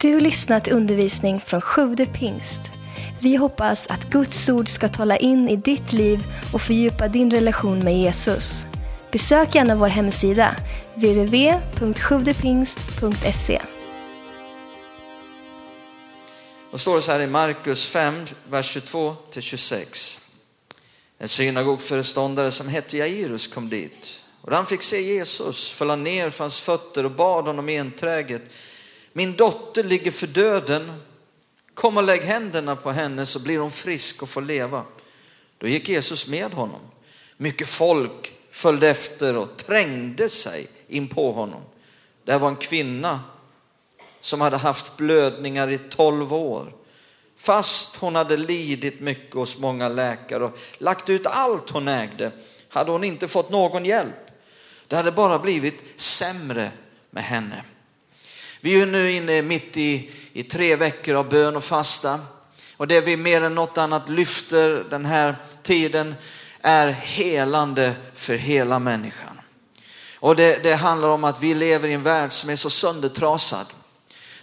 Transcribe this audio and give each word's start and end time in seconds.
Du 0.00 0.20
lyssnat 0.20 0.64
till 0.64 0.72
undervisning 0.72 1.40
från 1.40 1.60
Sjude 1.60 2.06
pingst. 2.06 2.60
Vi 3.20 3.36
hoppas 3.36 3.86
att 3.86 4.10
Guds 4.10 4.48
ord 4.48 4.68
ska 4.68 4.88
tala 4.88 5.16
in 5.16 5.48
i 5.48 5.56
ditt 5.56 5.92
liv 5.92 6.24
och 6.52 6.62
fördjupa 6.62 7.08
din 7.08 7.30
relation 7.30 7.78
med 7.78 7.98
Jesus. 7.98 8.66
Besök 9.12 9.54
gärna 9.54 9.76
vår 9.76 9.88
hemsida, 9.88 10.56
www.sjuvdepingst.se. 10.94 13.62
Då 16.70 16.78
står 16.78 16.96
det 16.96 17.02
så 17.02 17.12
här 17.12 17.20
i 17.20 17.26
Markus 17.26 17.86
5, 17.86 18.14
vers 18.48 18.76
22-26. 18.76 20.20
En 21.18 21.28
synagogföreståndare 21.28 22.50
som 22.50 22.68
hette 22.68 22.96
Jairus 22.96 23.46
kom 23.46 23.68
dit. 23.68 24.20
Och 24.40 24.52
han 24.52 24.66
fick 24.66 24.82
se 24.82 25.02
Jesus 25.02 25.70
föll 25.70 25.90
han 25.90 26.04
ner 26.04 26.30
för 26.30 26.44
hans 26.44 26.60
fötter 26.60 27.04
och 27.04 27.10
bad 27.10 27.46
honom 27.46 27.68
enträget. 27.68 28.42
Min 29.16 29.36
dotter 29.36 29.84
ligger 29.84 30.10
för 30.10 30.26
döden. 30.26 31.02
Kom 31.74 31.96
och 31.96 32.02
lägg 32.02 32.22
händerna 32.22 32.76
på 32.76 32.90
henne 32.90 33.26
så 33.26 33.38
blir 33.38 33.58
hon 33.58 33.70
frisk 33.70 34.22
och 34.22 34.28
får 34.28 34.42
leva. 34.42 34.84
Då 35.58 35.68
gick 35.68 35.88
Jesus 35.88 36.26
med 36.26 36.52
honom. 36.52 36.80
Mycket 37.36 37.68
folk 37.68 38.32
följde 38.50 38.88
efter 38.88 39.36
och 39.36 39.56
trängde 39.56 40.28
sig 40.28 40.68
in 40.88 41.08
på 41.08 41.32
honom. 41.32 41.62
Det 42.24 42.38
var 42.38 42.48
en 42.48 42.56
kvinna 42.56 43.20
som 44.20 44.40
hade 44.40 44.56
haft 44.56 44.96
blödningar 44.96 45.70
i 45.70 45.78
tolv 45.78 46.34
år. 46.34 46.72
Fast 47.36 47.96
hon 47.96 48.14
hade 48.14 48.36
lidit 48.36 49.00
mycket 49.00 49.34
hos 49.34 49.58
många 49.58 49.88
läkare 49.88 50.44
och 50.44 50.58
lagt 50.78 51.08
ut 51.08 51.26
allt 51.26 51.70
hon 51.70 51.88
ägde 51.88 52.32
hade 52.68 52.90
hon 52.90 53.04
inte 53.04 53.28
fått 53.28 53.50
någon 53.50 53.84
hjälp. 53.84 54.30
Det 54.88 54.96
hade 54.96 55.12
bara 55.12 55.38
blivit 55.38 56.00
sämre 56.00 56.70
med 57.10 57.24
henne. 57.24 57.64
Vi 58.66 58.80
är 58.80 58.86
nu 58.86 59.12
inne 59.12 59.42
mitt 59.42 59.76
i, 59.76 60.10
i 60.32 60.42
tre 60.42 60.76
veckor 60.76 61.14
av 61.14 61.28
bön 61.28 61.56
och 61.56 61.64
fasta. 61.64 62.20
Och 62.76 62.86
det 62.86 63.00
vi 63.00 63.16
mer 63.16 63.42
än 63.42 63.54
något 63.54 63.78
annat 63.78 64.08
lyfter 64.08 64.84
den 64.90 65.04
här 65.04 65.36
tiden 65.62 66.14
är 66.60 66.88
helande 66.88 67.94
för 68.14 68.34
hela 68.34 68.78
människan. 68.78 69.40
Och 70.18 70.36
det, 70.36 70.62
det 70.62 70.74
handlar 70.74 71.08
om 71.08 71.24
att 71.24 71.42
vi 71.42 71.54
lever 71.54 71.88
i 71.88 71.92
en 71.92 72.02
värld 72.02 72.32
som 72.32 72.50
är 72.50 72.56
så 72.56 72.70
söndertrasad. 72.70 73.66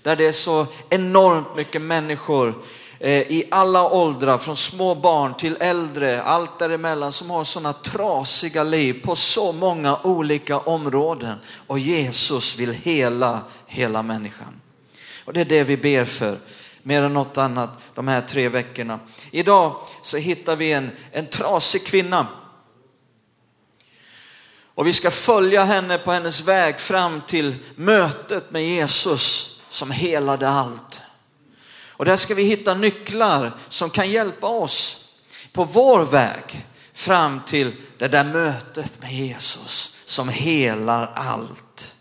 Där 0.02 0.16
det 0.16 0.28
är 0.28 0.32
så 0.32 0.68
enormt 0.90 1.56
mycket 1.56 1.82
människor 1.82 2.56
Eh, 3.00 3.22
i 3.22 3.48
alla 3.52 3.90
åldrar, 3.90 4.38
från 4.38 4.58
små 4.58 4.96
barn 4.96 5.38
till 5.38 5.58
äldre, 5.60 6.22
allt 6.22 6.60
däremellan, 6.60 7.12
som 7.12 7.30
har 7.30 7.44
sådana 7.44 7.74
trasiga 7.74 8.64
liv 8.64 9.02
på 9.04 9.16
så 9.16 9.52
många 9.52 10.00
olika 10.04 10.58
områden. 10.58 11.40
Och 11.68 11.80
Jesus 11.80 12.56
vill 12.56 12.72
hela, 12.72 13.42
hela 13.68 14.04
människan. 14.04 14.62
Och 15.26 15.34
det 15.34 15.42
är 15.42 15.46
det 15.46 15.64
vi 15.64 15.78
ber 15.78 16.06
för, 16.06 16.38
mer 16.84 17.02
än 17.02 17.14
något 17.14 17.38
annat, 17.38 17.70
de 17.96 18.08
här 18.08 18.22
tre 18.22 18.50
veckorna. 18.50 19.00
Idag 19.32 19.76
så 20.02 20.18
hittar 20.18 20.56
vi 20.56 20.74
en, 20.74 20.92
en 21.12 21.26
trasig 21.26 21.86
kvinna. 21.86 22.28
Och 24.76 24.88
vi 24.88 24.94
ska 24.94 25.12
följa 25.12 25.64
henne 25.64 25.98
på 25.98 26.12
hennes 26.12 26.42
väg 26.42 26.80
fram 26.80 27.22
till 27.28 27.56
mötet 27.76 28.52
med 28.52 28.64
Jesus 28.64 29.50
som 29.70 29.92
helade 29.92 30.50
allt. 30.50 31.03
Och 31.94 32.06
där 32.06 32.18
ska 32.18 32.36
vi 32.36 32.44
hitta 32.44 32.74
nycklar 32.74 33.52
som 33.70 33.90
kan 33.90 34.12
hjälpa 34.12 34.48
oss 34.48 35.06
på 35.52 35.64
vår 35.64 36.06
väg 36.06 36.68
fram 36.94 37.42
till 37.46 37.76
det 37.98 38.08
där 38.08 38.24
mötet 38.24 39.02
med 39.02 39.14
Jesus 39.14 39.96
som 40.06 40.30
helar 40.30 41.12
allt. 41.16 41.96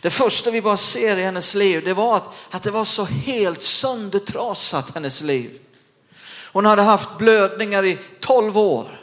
Det 0.00 0.10
första 0.10 0.50
vi 0.50 0.62
bara 0.62 0.76
ser 0.76 1.16
i 1.16 1.22
hennes 1.22 1.54
liv, 1.54 1.82
det 1.84 1.94
var 1.94 2.16
att, 2.16 2.28
att 2.50 2.62
det 2.62 2.70
var 2.70 2.84
så 2.84 3.04
helt 3.04 3.62
söndertrasat, 3.62 4.94
hennes 4.94 5.20
liv. 5.20 5.58
Hon 6.52 6.64
hade 6.64 6.82
haft 6.82 7.18
blödningar 7.18 7.84
i 7.84 7.98
12 8.20 8.58
år. 8.58 9.00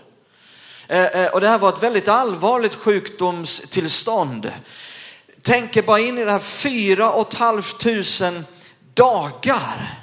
Eh, 0.88 1.06
eh, 1.06 1.28
och 1.28 1.41
det 1.41 1.47
här 1.47 1.59
var 1.59 1.69
ett 1.69 1.84
väldigt 1.84 2.08
allvarligt 2.08 2.75
sjukdomstillstånd. 2.75 4.52
Tänk 5.41 5.78
er 5.78 5.81
bara 5.81 6.00
in 6.00 6.18
i 6.18 6.25
det 6.25 6.31
här 6.31 6.40
fyra 6.40 7.12
och 7.12 7.34
ett 7.34 7.40
halvt 7.40 7.79
tusen 7.79 8.46
dagar 8.94 10.03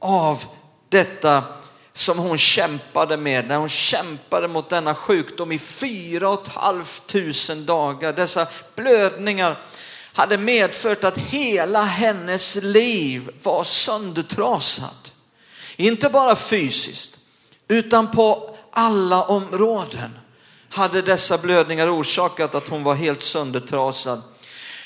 av 0.00 0.44
detta 0.88 1.44
som 1.92 2.18
hon 2.18 2.38
kämpade 2.38 3.16
med, 3.16 3.48
när 3.48 3.56
hon 3.56 3.68
kämpade 3.68 4.48
mot 4.48 4.68
denna 4.68 4.94
sjukdom 4.94 5.52
i 5.52 5.58
fyra 5.58 6.28
och 6.28 6.42
ett 6.42 6.54
halvt 6.54 7.06
tusen 7.06 7.66
dagar. 7.66 8.12
Dessa 8.12 8.46
blödningar 8.74 9.58
hade 10.12 10.38
medfört 10.38 11.04
att 11.04 11.18
hela 11.18 11.82
hennes 11.82 12.56
liv 12.56 13.30
var 13.42 13.64
söndertrasat. 13.64 15.12
Inte 15.76 16.08
bara 16.08 16.36
fysiskt, 16.36 17.16
utan 17.68 18.10
på 18.10 18.56
alla 18.72 19.22
områden 19.22 20.18
hade 20.70 21.02
dessa 21.02 21.38
blödningar 21.38 22.00
orsakat 22.00 22.54
att 22.54 22.68
hon 22.68 22.84
var 22.84 22.94
helt 22.94 23.22
söndertrasad. 23.22 24.22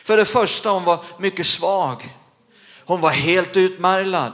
För 0.05 0.17
det 0.17 0.25
första, 0.25 0.71
hon 0.71 0.85
var 0.85 1.01
mycket 1.19 1.47
svag. 1.47 2.17
Hon 2.85 3.01
var 3.01 3.11
helt 3.11 3.57
utmärglad. 3.57 4.33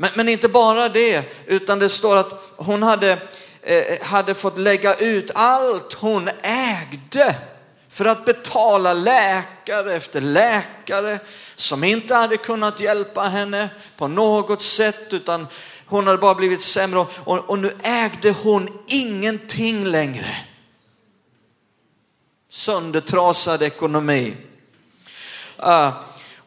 Men, 0.00 0.10
men 0.14 0.28
inte 0.28 0.48
bara 0.48 0.88
det, 0.88 1.24
utan 1.46 1.78
det 1.78 1.88
står 1.88 2.16
att 2.16 2.52
hon 2.56 2.82
hade, 2.82 3.18
eh, 3.62 4.02
hade 4.02 4.34
fått 4.34 4.58
lägga 4.58 4.94
ut 4.94 5.30
allt 5.34 5.92
hon 5.92 6.30
ägde 6.42 7.36
för 7.88 8.04
att 8.04 8.24
betala 8.24 8.92
läkare 8.92 9.94
efter 9.94 10.20
läkare 10.20 11.18
som 11.56 11.84
inte 11.84 12.14
hade 12.14 12.36
kunnat 12.36 12.80
hjälpa 12.80 13.20
henne 13.20 13.68
på 13.96 14.08
något 14.08 14.62
sätt 14.62 15.12
utan 15.12 15.46
hon 15.86 16.06
hade 16.06 16.18
bara 16.18 16.34
blivit 16.34 16.62
sämre 16.62 16.98
och, 17.24 17.50
och, 17.50 17.58
nu 17.58 17.76
ägde 17.82 18.30
hon 18.30 18.78
ingenting 18.86 19.84
längre. 19.84 20.36
Söndertrasad 22.50 23.62
ekonomi. 23.62 24.36
Uh, 25.66 25.92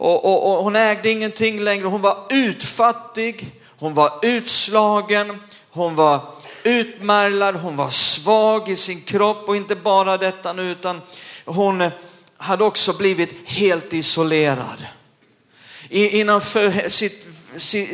och, 0.01 0.25
och, 0.25 0.57
och 0.57 0.63
hon 0.63 0.75
ägde 0.75 1.09
ingenting 1.12 1.59
längre, 1.59 1.88
hon 1.88 2.01
var 2.01 2.17
utfattig, 2.29 3.62
hon 3.79 3.94
var 3.94 4.12
utslagen, 4.22 5.39
hon 5.69 5.95
var 5.95 6.22
utmärglad, 6.63 7.56
hon 7.56 7.75
var 7.75 7.89
svag 7.89 8.69
i 8.69 8.75
sin 8.75 9.01
kropp 9.01 9.50
och 9.50 9.56
inte 9.56 9.75
bara 9.75 10.17
detta 10.17 10.53
nu 10.53 10.72
utan 10.72 11.01
hon 11.45 11.90
hade 12.38 12.63
också 12.63 12.94
blivit 12.94 13.50
helt 13.50 13.94
isolerad. 13.94 14.85
Innanför 15.90 16.90
sitt, 16.90 17.28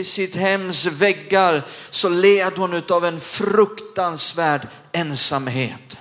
sitt 0.07 0.35
hems 0.35 0.85
väggar 0.85 1.63
så 1.89 2.09
led 2.09 2.53
hon 2.57 2.81
av 2.89 3.05
en 3.05 3.19
fruktansvärd 3.19 4.67
ensamhet. 4.91 5.97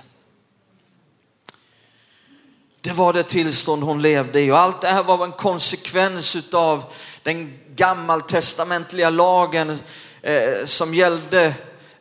Det 2.81 2.91
var 2.91 3.13
det 3.13 3.23
tillstånd 3.23 3.83
hon 3.83 4.01
levde 4.01 4.41
i 4.41 4.51
och 4.51 4.59
allt 4.59 4.81
det 4.81 4.87
här 4.87 5.03
var 5.03 5.25
en 5.25 5.31
konsekvens 5.31 6.37
av 6.53 6.83
den 7.23 7.59
gammaltestamentliga 7.75 9.09
lagen 9.09 9.79
eh, 10.21 10.65
som 10.65 10.93
gällde 10.93 11.53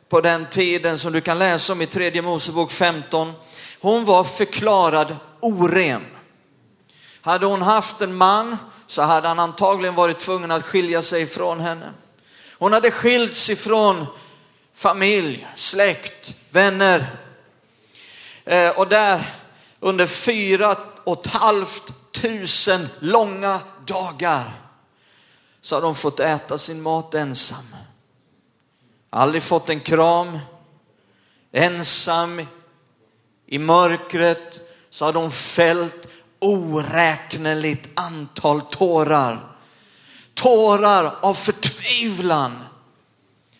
på 0.08 0.20
den 0.20 0.46
tiden 0.46 0.98
som 0.98 1.12
du 1.12 1.20
kan 1.20 1.38
läsa 1.38 1.72
om 1.72 1.82
i 1.82 1.86
tredje 1.86 2.22
Mosebok 2.22 2.70
15. 2.70 3.32
Hon 3.80 4.04
var 4.04 4.24
förklarad 4.24 5.16
oren. 5.40 6.06
Hade 7.20 7.46
hon 7.46 7.62
haft 7.62 8.00
en 8.00 8.16
man 8.16 8.56
så 8.86 9.02
hade 9.02 9.28
han 9.28 9.38
antagligen 9.38 9.94
varit 9.94 10.18
tvungen 10.18 10.50
att 10.50 10.64
skilja 10.64 11.02
sig 11.02 11.22
ifrån 11.22 11.60
henne. 11.60 11.92
Hon 12.58 12.72
hade 12.72 12.90
skilts 12.90 13.50
ifrån 13.50 14.06
familj, 14.74 15.46
släkt, 15.54 16.32
vänner. 16.50 17.06
Eh, 18.44 18.70
och 18.70 18.88
där 18.88 19.22
under 19.80 20.06
fyra 20.06 20.76
och 21.04 21.26
ett 21.26 21.32
halvt 21.32 22.12
tusen 22.12 22.88
långa 22.98 23.60
dagar 23.86 24.52
så 25.60 25.76
har 25.76 25.82
de 25.82 25.94
fått 25.94 26.20
äta 26.20 26.58
sin 26.58 26.82
mat 26.82 27.14
ensam. 27.14 27.76
Aldrig 29.10 29.42
fått 29.42 29.70
en 29.70 29.80
kram, 29.80 30.38
ensam 31.52 32.46
i 33.46 33.58
mörkret 33.58 34.60
så 34.90 35.04
har 35.04 35.12
de 35.12 35.30
fällt 35.30 36.06
oräkneligt 36.38 37.88
antal 37.94 38.60
tårar. 38.60 39.56
Tårar 40.34 41.14
av 41.22 41.34
förtvivlan. 41.34 42.64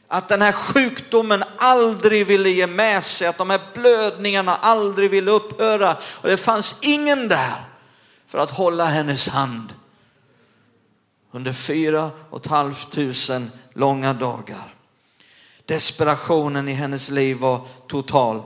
Att 0.08 0.28
den 0.28 0.42
här 0.42 0.52
sjukdomen 0.52 1.44
aldrig 1.58 2.26
ville 2.26 2.48
ge 2.48 2.66
med 2.66 3.04
sig, 3.04 3.28
att 3.28 3.38
de 3.38 3.50
här 3.50 3.60
blödningarna 3.74 4.56
aldrig 4.56 5.10
ville 5.10 5.30
upphöra. 5.30 5.96
Och 6.20 6.28
det 6.28 6.36
fanns 6.36 6.78
ingen 6.82 7.28
där 7.28 7.56
för 8.26 8.38
att 8.38 8.50
hålla 8.50 8.84
hennes 8.84 9.28
hand. 9.28 9.74
Under 11.32 11.52
fyra 11.52 12.10
och 12.30 12.40
ett 12.40 12.50
halvt 12.50 12.92
tusen 12.92 13.50
långa 13.74 14.12
dagar. 14.12 14.74
Desperationen 15.64 16.68
i 16.68 16.72
hennes 16.72 17.10
liv 17.10 17.36
var 17.36 17.60
total. 17.88 18.42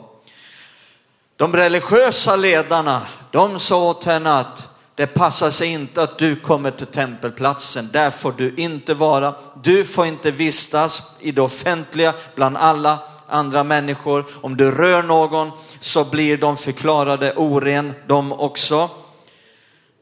De 1.36 1.56
religiösa 1.56 2.36
ledarna, 2.36 3.02
de 3.30 3.58
sa 3.58 3.90
åt 3.90 4.04
henne 4.04 4.32
att 4.32 4.69
det 5.00 5.06
passar 5.06 5.50
sig 5.50 5.68
inte 5.68 6.02
att 6.02 6.18
du 6.18 6.36
kommer 6.36 6.70
till 6.70 6.86
tempelplatsen. 6.86 7.88
Där 7.92 8.10
får 8.10 8.32
du 8.32 8.54
inte 8.56 8.94
vara. 8.94 9.34
Du 9.62 9.84
får 9.84 10.06
inte 10.06 10.30
vistas 10.30 11.02
i 11.20 11.32
det 11.32 11.42
offentliga 11.42 12.14
bland 12.34 12.56
alla 12.56 12.98
andra 13.28 13.64
människor. 13.64 14.26
Om 14.42 14.56
du 14.56 14.70
rör 14.70 15.02
någon 15.02 15.50
så 15.80 16.04
blir 16.04 16.36
de 16.36 16.56
förklarade 16.56 17.34
oren 17.36 17.94
de 18.06 18.32
också. 18.32 18.90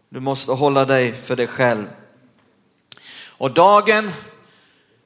Du 0.08 0.20
måste 0.20 0.52
hålla 0.52 0.84
dig 0.84 1.14
för 1.14 1.36
dig 1.36 1.46
själv. 1.46 1.86
Och 3.28 3.50
dagen 3.50 4.12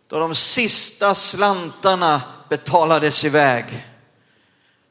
då 0.08 0.18
de 0.18 0.34
sista 0.34 1.14
slantarna 1.14 2.22
betalades 2.48 3.24
iväg 3.24 3.64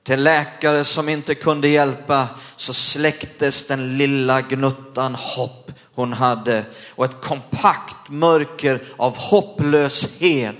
till 0.03 0.23
läkare 0.23 0.83
som 0.83 1.09
inte 1.09 1.35
kunde 1.35 1.67
hjälpa 1.67 2.27
så 2.55 2.73
släcktes 2.73 3.67
den 3.67 3.97
lilla 3.97 4.41
gnuttan 4.41 5.15
hopp 5.15 5.71
hon 5.93 6.13
hade 6.13 6.65
och 6.89 7.05
ett 7.05 7.21
kompakt 7.21 8.09
mörker 8.09 8.81
av 8.97 9.17
hopplöshet 9.17 10.55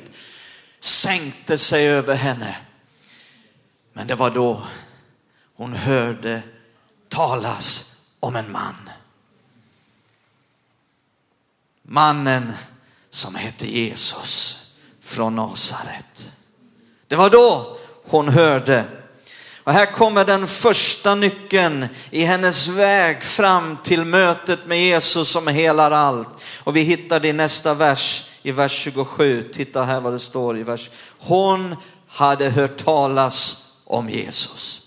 sänkte 0.80 1.58
sig 1.58 1.88
över 1.88 2.16
henne. 2.16 2.58
Men 3.94 4.08
det 4.08 4.16
var 4.16 4.30
då 4.30 4.64
hon 5.56 5.74
hörde 5.74 6.42
talas 7.10 7.96
om 8.20 8.36
en 8.36 8.52
man. 8.52 8.90
Mannen 11.84 12.54
som 13.10 13.36
hette 13.36 13.68
Jesus 13.68 14.60
från 15.02 15.36
Nasaret. 15.36 16.32
Det 17.08 17.16
var 17.16 17.30
då 17.30 17.78
hon 18.04 18.30
hörde. 18.30 19.01
Och 19.64 19.74
här 19.74 19.86
kommer 19.86 20.26
den 20.26 20.48
första 20.48 21.16
nyckeln 21.16 21.88
i 22.10 22.24
hennes 22.24 22.68
väg 22.68 23.24
fram 23.24 23.78
till 23.84 24.06
mötet 24.06 24.66
med 24.66 24.82
Jesus 24.82 25.30
som 25.30 25.48
helar 25.48 25.92
allt. 25.92 26.30
Och 26.64 26.76
vi 26.76 26.82
hittar 26.82 27.20
det 27.20 27.28
i 27.28 27.34
nästa 27.34 27.74
vers, 27.74 28.26
i 28.44 28.52
vers 28.52 28.72
27. 28.72 29.44
Titta 29.54 29.84
här 29.84 30.00
vad 30.00 30.14
det 30.14 30.20
står 30.20 30.58
i 30.58 30.64
vers. 30.64 30.90
Hon 31.20 31.76
hade 32.08 32.50
hört 32.50 32.78
talas 32.78 33.68
om 33.86 34.10
Jesus. 34.10 34.82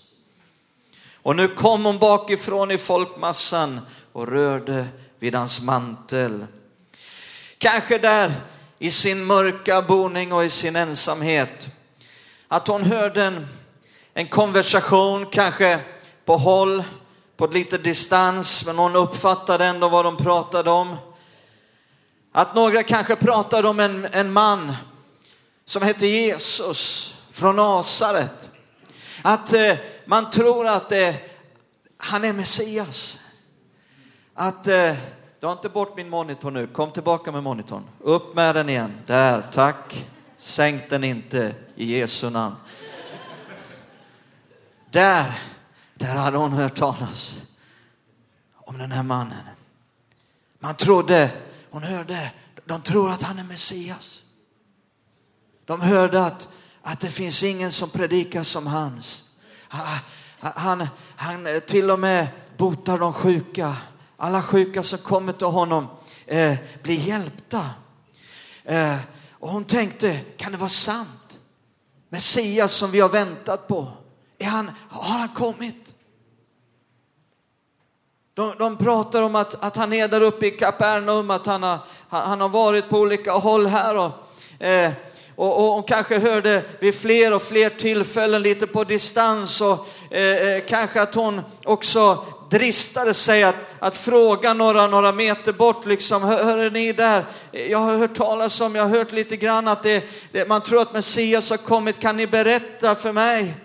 Och 1.25 1.35
nu 1.35 1.47
kom 1.47 1.85
hon 1.85 1.99
bakifrån 1.99 2.71
i 2.71 2.77
folkmassan 2.77 3.79
och 4.13 4.27
rörde 4.27 4.85
vid 5.19 5.35
hans 5.35 5.61
mantel. 5.61 6.45
Kanske 7.57 7.97
där 7.97 8.33
i 8.79 8.91
sin 8.91 9.25
mörka 9.25 9.81
boning 9.81 10.33
och 10.33 10.45
i 10.45 10.49
sin 10.49 10.75
ensamhet. 10.75 11.67
Att 12.47 12.67
hon 12.67 12.83
hörde 12.83 13.23
en, 13.23 13.47
en 14.17 14.27
konversation, 14.27 15.25
kanske 15.25 15.79
på 16.25 16.37
håll, 16.37 16.83
på 17.37 17.47
lite 17.47 17.77
distans, 17.77 18.65
men 18.65 18.75
någon 18.75 18.95
uppfattade 18.95 19.65
ändå 19.65 19.89
vad 19.89 20.05
de 20.05 20.17
pratade 20.17 20.71
om. 20.71 20.95
Att 22.31 22.55
några 22.55 22.83
kanske 22.83 23.15
pratade 23.15 23.67
om 23.67 23.79
en, 23.79 24.07
en 24.11 24.33
man 24.33 24.75
som 25.65 25.81
hette 25.81 26.07
Jesus 26.07 27.15
från 27.31 27.55
Nasaret. 27.55 28.49
Att 29.21 29.53
eh, 29.53 29.73
man 30.05 30.29
tror 30.29 30.67
att 30.67 30.91
eh, 30.91 31.15
han 31.97 32.23
är 32.23 32.33
Messias. 32.33 33.19
Att 34.33 34.67
eh, 34.67 34.95
Dra 35.39 35.51
inte 35.51 35.69
bort 35.69 35.97
min 35.97 36.09
monitor 36.09 36.51
nu. 36.51 36.67
Kom 36.67 36.91
tillbaka 36.91 37.31
med 37.31 37.43
monitorn. 37.43 37.83
Upp 37.99 38.35
med 38.35 38.55
den 38.55 38.69
igen. 38.69 38.91
Där, 39.07 39.47
tack. 39.51 40.07
Sänk 40.37 40.89
den 40.89 41.03
inte 41.03 41.55
i 41.75 41.99
Jesu 41.99 42.29
namn. 42.29 42.55
Där, 44.95 45.39
där 45.95 46.15
hade 46.15 46.37
hon 46.37 46.53
hört 46.53 46.75
talas 46.75 47.41
om 48.55 48.77
den 48.77 48.91
här 48.91 49.03
mannen. 49.03 49.43
Man 50.59 50.75
trodde, 50.75 51.31
hon 51.71 51.83
hörde, 51.83 52.31
de 52.65 52.81
tror 52.81 53.11
att 53.11 53.21
han 53.21 53.39
är 53.39 53.43
Messias. 53.43 54.23
De 55.65 55.81
hörde 55.81 56.25
att, 56.25 56.47
att 56.81 56.99
det 56.99 57.09
finns 57.09 57.43
ingen 57.43 57.71
som 57.71 57.89
predikar 57.89 58.43
som 58.43 58.67
hans. 58.67 59.25
Han, 59.67 59.99
han, 60.39 60.87
han 61.15 61.47
till 61.67 61.91
och 61.91 61.99
med 61.99 62.27
botar 62.57 62.97
de 62.97 63.13
sjuka. 63.13 63.77
Alla 64.17 64.43
sjuka 64.43 64.83
som 64.83 64.99
kommer 64.99 65.33
till 65.33 65.47
honom 65.47 65.87
eh, 66.25 66.55
blir 66.83 66.99
hjälpta. 66.99 67.69
Eh, 68.63 68.97
och 69.31 69.49
hon 69.49 69.65
tänkte, 69.65 70.19
kan 70.37 70.51
det 70.51 70.57
vara 70.57 70.69
sant? 70.69 71.39
Messias 72.09 72.73
som 72.73 72.91
vi 72.91 72.99
har 72.99 73.09
väntat 73.09 73.67
på, 73.67 73.91
är 74.39 74.45
han, 74.45 74.71
har 74.89 75.19
han 75.19 75.27
kommit? 75.27 75.93
De, 78.35 78.55
de 78.59 78.77
pratar 78.77 79.21
om 79.21 79.35
att, 79.35 79.63
att 79.63 79.75
han 79.75 79.93
är 79.93 80.07
där 80.07 80.21
uppe 80.21 80.47
i 80.47 80.51
Kapernaum, 80.51 81.31
att 81.31 81.45
han 81.45 81.63
har, 81.63 81.77
han 82.09 82.41
har 82.41 82.49
varit 82.49 82.89
på 82.89 82.97
olika 82.97 83.31
håll 83.31 83.67
här. 83.67 83.97
Och, 83.97 84.11
eh, 84.65 84.91
och, 85.35 85.57
och 85.57 85.73
hon 85.73 85.83
kanske 85.83 86.19
hörde 86.19 86.63
vid 86.79 86.95
fler 86.95 87.33
och 87.33 87.41
fler 87.41 87.69
tillfällen 87.69 88.43
lite 88.43 88.67
på 88.67 88.83
distans 88.83 89.61
och 89.61 89.87
eh, 90.11 90.23
eh 90.23 90.63
kanske 90.67 91.01
att 91.01 91.15
hon 91.15 91.41
också 91.63 92.25
dristade 92.49 93.13
sig 93.13 93.43
att, 93.43 93.55
att 93.79 93.97
fråga 93.97 94.53
några, 94.53 94.87
några 94.87 95.11
meter 95.11 95.53
bort, 95.53 95.85
liksom, 95.85 96.23
hör, 96.23 96.43
hör 96.43 96.69
ni 96.69 96.93
där? 96.93 97.25
Jag 97.51 97.77
har 97.77 97.97
hört 97.97 98.15
talas 98.15 98.61
om, 98.61 98.75
jag 98.75 98.83
har 98.83 98.97
hört 98.97 99.11
lite 99.11 99.37
grann 99.37 99.67
att 99.67 99.83
det, 99.83 100.03
det, 100.31 100.47
man 100.47 100.61
tror 100.61 100.81
att 100.81 100.93
Messias 100.93 101.49
har 101.49 101.57
kommit, 101.57 101.99
kan 101.99 102.17
ni 102.17 102.27
berätta 102.27 102.95
för 102.95 103.13
mig? 103.13 103.64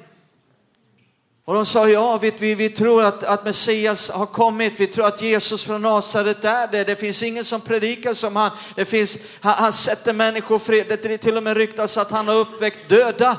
Och 1.50 1.56
de 1.56 1.67
sa 1.67 1.88
ja, 1.88 2.19
vet 2.19 2.41
vi, 2.41 2.55
vi 2.55 2.69
tror 2.69 3.05
att, 3.05 3.25
att 3.25 3.44
Messias 3.44 4.11
har 4.11 4.26
kommit, 4.26 4.81
vi 4.81 4.87
tror 4.87 5.06
att 5.06 5.23
Jesus 5.23 5.64
från 5.64 5.82
Nasaret 5.82 6.44
är 6.44 6.67
det. 6.67 6.85
Det 6.85 6.97
finns 6.97 7.23
ingen 7.23 7.44
som 7.44 7.61
predikar 7.61 8.14
som 8.14 8.37
han. 8.37 8.50
Det 8.75 8.85
finns, 8.85 9.19
han, 9.41 9.55
han 9.58 9.73
sätter 9.73 10.12
människor 10.12 10.58
fri, 10.58 10.85
det 10.88 11.19
till 11.19 11.37
och 11.37 11.43
med 11.43 11.56
ryktas 11.56 11.97
att 11.97 12.11
han 12.11 12.29
har 12.29 12.35
uppväckt 12.35 12.88
döda. 12.88 13.37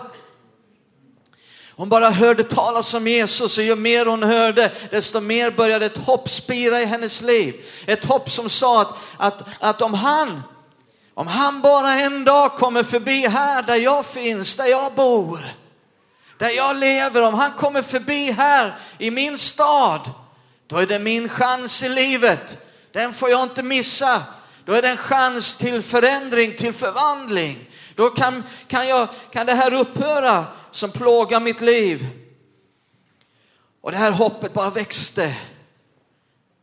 Hon 1.75 1.89
bara 1.89 2.09
hörde 2.09 2.43
talas 2.43 2.93
om 2.93 3.07
Jesus 3.07 3.57
och 3.57 3.63
ju 3.63 3.75
mer 3.75 4.05
hon 4.05 4.23
hörde, 4.23 4.71
desto 4.89 5.19
mer 5.19 5.51
började 5.51 5.85
ett 5.85 5.97
hopp 5.97 6.29
spira 6.29 6.81
i 6.81 6.85
hennes 6.85 7.21
liv. 7.21 7.55
Ett 7.85 8.05
hopp 8.05 8.29
som 8.29 8.49
sa 8.49 8.81
att, 8.81 8.93
att, 9.17 9.43
att 9.59 9.81
om 9.81 9.93
han, 9.93 10.41
om 11.13 11.27
han 11.27 11.61
bara 11.61 11.93
en 11.93 12.25
dag 12.25 12.51
kommer 12.51 12.83
förbi 12.83 13.27
här 13.27 13.63
där 13.63 13.75
jag 13.75 14.05
finns, 14.05 14.55
där 14.55 14.65
jag 14.65 14.93
bor, 14.93 15.60
där 16.41 16.49
jag 16.49 16.75
lever, 16.75 17.21
om 17.21 17.33
han 17.33 17.51
kommer 17.51 17.81
förbi 17.81 18.31
här 18.31 18.73
i 18.97 19.11
min 19.11 19.37
stad, 19.37 20.11
då 20.67 20.77
är 20.77 20.87
det 20.87 20.99
min 20.99 21.29
chans 21.29 21.83
i 21.83 21.89
livet. 21.89 22.57
Den 22.91 23.13
får 23.13 23.29
jag 23.29 23.43
inte 23.43 23.63
missa. 23.63 24.23
Då 24.65 24.73
är 24.73 24.81
det 24.81 24.89
en 24.89 24.97
chans 24.97 25.55
till 25.55 25.81
förändring, 25.81 26.55
till 26.55 26.73
förvandling. 26.73 27.69
Då 27.95 28.09
kan, 28.09 28.43
kan, 28.67 28.87
jag, 28.87 29.07
kan 29.31 29.45
det 29.45 29.53
här 29.53 29.73
upphöra 29.73 30.45
som 30.71 30.91
plågar 30.91 31.39
mitt 31.39 31.61
liv. 31.61 32.07
Och 33.81 33.91
det 33.91 33.97
här 33.97 34.11
hoppet 34.11 34.53
bara 34.53 34.69
växte 34.69 35.35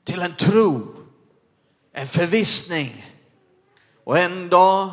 till 0.05 0.23
en 0.23 0.35
tro, 0.35 0.95
en 1.95 2.07
förvissning. 2.07 3.07
Och 4.05 4.19
en 4.19 4.49
dag, 4.49 4.91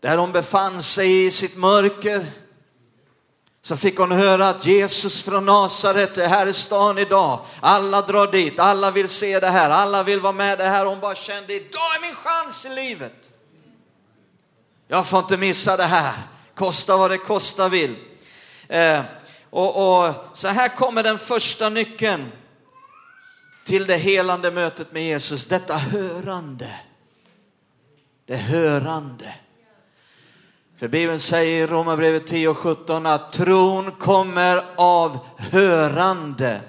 där 0.00 0.16
hon 0.16 0.32
befann 0.32 0.82
sig 0.82 1.26
i 1.26 1.30
sitt 1.30 1.56
mörker, 1.56 2.45
så 3.66 3.76
fick 3.76 3.98
hon 3.98 4.12
höra 4.12 4.48
att 4.48 4.66
Jesus 4.66 5.22
från 5.22 5.44
Nasaret 5.44 6.18
är 6.18 6.28
här 6.28 6.46
i 6.46 6.52
stan 6.52 6.98
idag. 6.98 7.40
Alla 7.60 8.02
drar 8.02 8.32
dit, 8.32 8.58
alla 8.58 8.90
vill 8.90 9.08
se 9.08 9.40
det 9.40 9.48
här, 9.48 9.70
alla 9.70 10.02
vill 10.02 10.20
vara 10.20 10.32
med 10.32 10.58
det 10.58 10.64
här. 10.64 10.84
Hon 10.84 11.00
bara 11.00 11.14
kände, 11.14 11.54
idag 11.54 11.96
är 11.96 12.00
min 12.00 12.14
chans 12.14 12.66
i 12.66 12.68
livet. 12.68 13.30
Jag 14.88 15.06
får 15.06 15.18
inte 15.18 15.36
missa 15.36 15.76
det 15.76 15.84
här, 15.84 16.14
kosta 16.54 16.96
vad 16.96 17.10
det 17.10 17.18
kosta 17.18 17.68
vill. 17.68 17.96
Eh, 18.68 19.00
och, 19.50 20.04
och, 20.06 20.14
så 20.32 20.48
här 20.48 20.68
kommer 20.68 21.02
den 21.02 21.18
första 21.18 21.68
nyckeln 21.68 22.32
till 23.64 23.86
det 23.86 23.96
helande 23.96 24.50
mötet 24.50 24.92
med 24.92 25.02
Jesus, 25.02 25.46
detta 25.46 25.76
hörande. 25.76 26.80
Det 28.26 28.36
hörande. 28.36 29.34
För 30.78 30.88
Bibeln 30.88 31.20
säger 31.20 31.62
i 31.62 31.66
Romarbrevet 31.66 32.26
10 32.26 32.48
och 32.48 32.58
17 32.58 33.06
att 33.06 33.32
tron 33.32 33.92
kommer 33.92 34.64
av 34.76 35.18
hörande, 35.36 36.60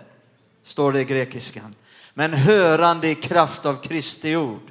står 0.64 0.92
det 0.92 1.02
i 1.02 1.06
grekiskan. 1.06 1.76
Men 2.14 2.34
hörande 2.34 3.10
i 3.10 3.16
kraft 3.16 3.66
av 3.66 3.76
Kristi 3.76 4.36
ord. 4.36 4.62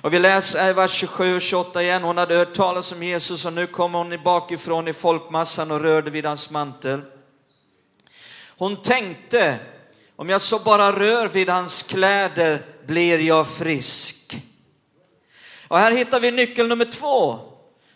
Och 0.00 0.14
vi 0.14 0.18
läser 0.18 0.70
i 0.70 0.72
vers 0.72 0.90
27 0.90 1.36
och 1.36 1.40
28 1.40 1.82
igen. 1.82 2.02
Hon 2.02 2.18
hade 2.18 2.36
hört 2.36 2.54
talas 2.54 2.92
om 2.92 3.02
Jesus 3.02 3.44
och 3.44 3.52
nu 3.52 3.66
kom 3.66 3.94
hon 3.94 4.22
bakifrån 4.24 4.88
i 4.88 4.92
folkmassan 4.92 5.70
och 5.70 5.80
rörde 5.80 6.10
vid 6.10 6.26
hans 6.26 6.50
mantel. 6.50 7.00
Hon 8.58 8.82
tänkte, 8.82 9.58
om 10.16 10.28
jag 10.28 10.42
så 10.42 10.58
bara 10.58 10.92
rör 10.92 11.28
vid 11.28 11.48
hans 11.48 11.82
kläder 11.82 12.66
blir 12.86 13.18
jag 13.18 13.46
frisk. 13.46 14.42
Och 15.68 15.78
här 15.78 15.92
hittar 15.92 16.20
vi 16.20 16.30
nyckel 16.30 16.68
nummer 16.68 16.84
två. 16.84 17.40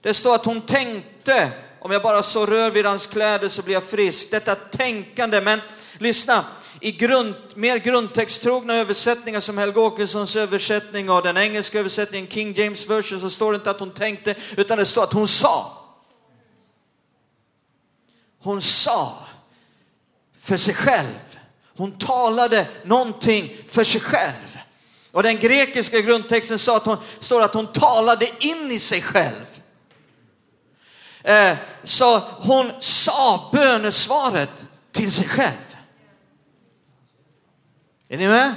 Det 0.02 0.14
står 0.14 0.34
att 0.34 0.44
hon 0.44 0.60
tänkte 0.60 1.52
om 1.80 1.90
jag 1.90 2.02
bara 2.02 2.22
så 2.22 2.46
rör 2.46 2.70
vid 2.70 2.86
hans 2.86 3.06
kläder 3.06 3.48
så 3.48 3.62
blir 3.62 3.74
jag 3.74 3.84
frisk. 3.84 4.30
Detta 4.30 4.54
tänkande, 4.54 5.40
men 5.40 5.60
lyssna, 5.98 6.44
i 6.80 6.92
grund, 6.92 7.34
mer 7.54 7.76
grundtexttrogna 7.76 8.74
översättningar 8.74 9.40
som 9.40 9.58
Helge 9.58 9.80
Åkessons 9.80 10.36
översättning 10.36 11.10
och 11.10 11.22
den 11.22 11.36
engelska 11.36 11.78
översättningen, 11.78 12.28
King 12.28 12.52
James 12.52 12.90
version, 12.90 13.20
så 13.20 13.30
står 13.30 13.52
det 13.52 13.56
inte 13.56 13.70
att 13.70 13.80
hon 13.80 13.94
tänkte, 13.94 14.34
utan 14.56 14.78
det 14.78 14.86
står 14.86 15.02
att 15.02 15.12
hon 15.12 15.28
sa. 15.28 15.76
Hon 18.42 18.60
sa 18.60 19.26
för 20.40 20.56
sig 20.56 20.74
själv. 20.74 21.38
Hon 21.76 21.98
talade 21.98 22.66
någonting 22.84 23.56
för 23.66 23.84
sig 23.84 24.00
själv. 24.00 24.58
Och 25.12 25.22
den 25.22 25.38
grekiska 25.38 26.00
grundtexten 26.00 26.58
sa 26.58 26.76
att 26.76 26.86
hon, 26.86 26.96
står 27.18 27.42
att 27.42 27.54
hon 27.54 27.72
talade 27.72 28.30
in 28.40 28.70
i 28.70 28.78
sig 28.78 29.02
själv. 29.02 29.59
Eh, 31.22 31.56
så 31.82 32.18
hon 32.18 32.72
sa 32.80 33.50
bönesvaret 33.52 34.66
till 34.92 35.12
sig 35.12 35.28
själv. 35.28 35.76
Är 38.08 38.16
ni 38.16 38.28
med? 38.28 38.54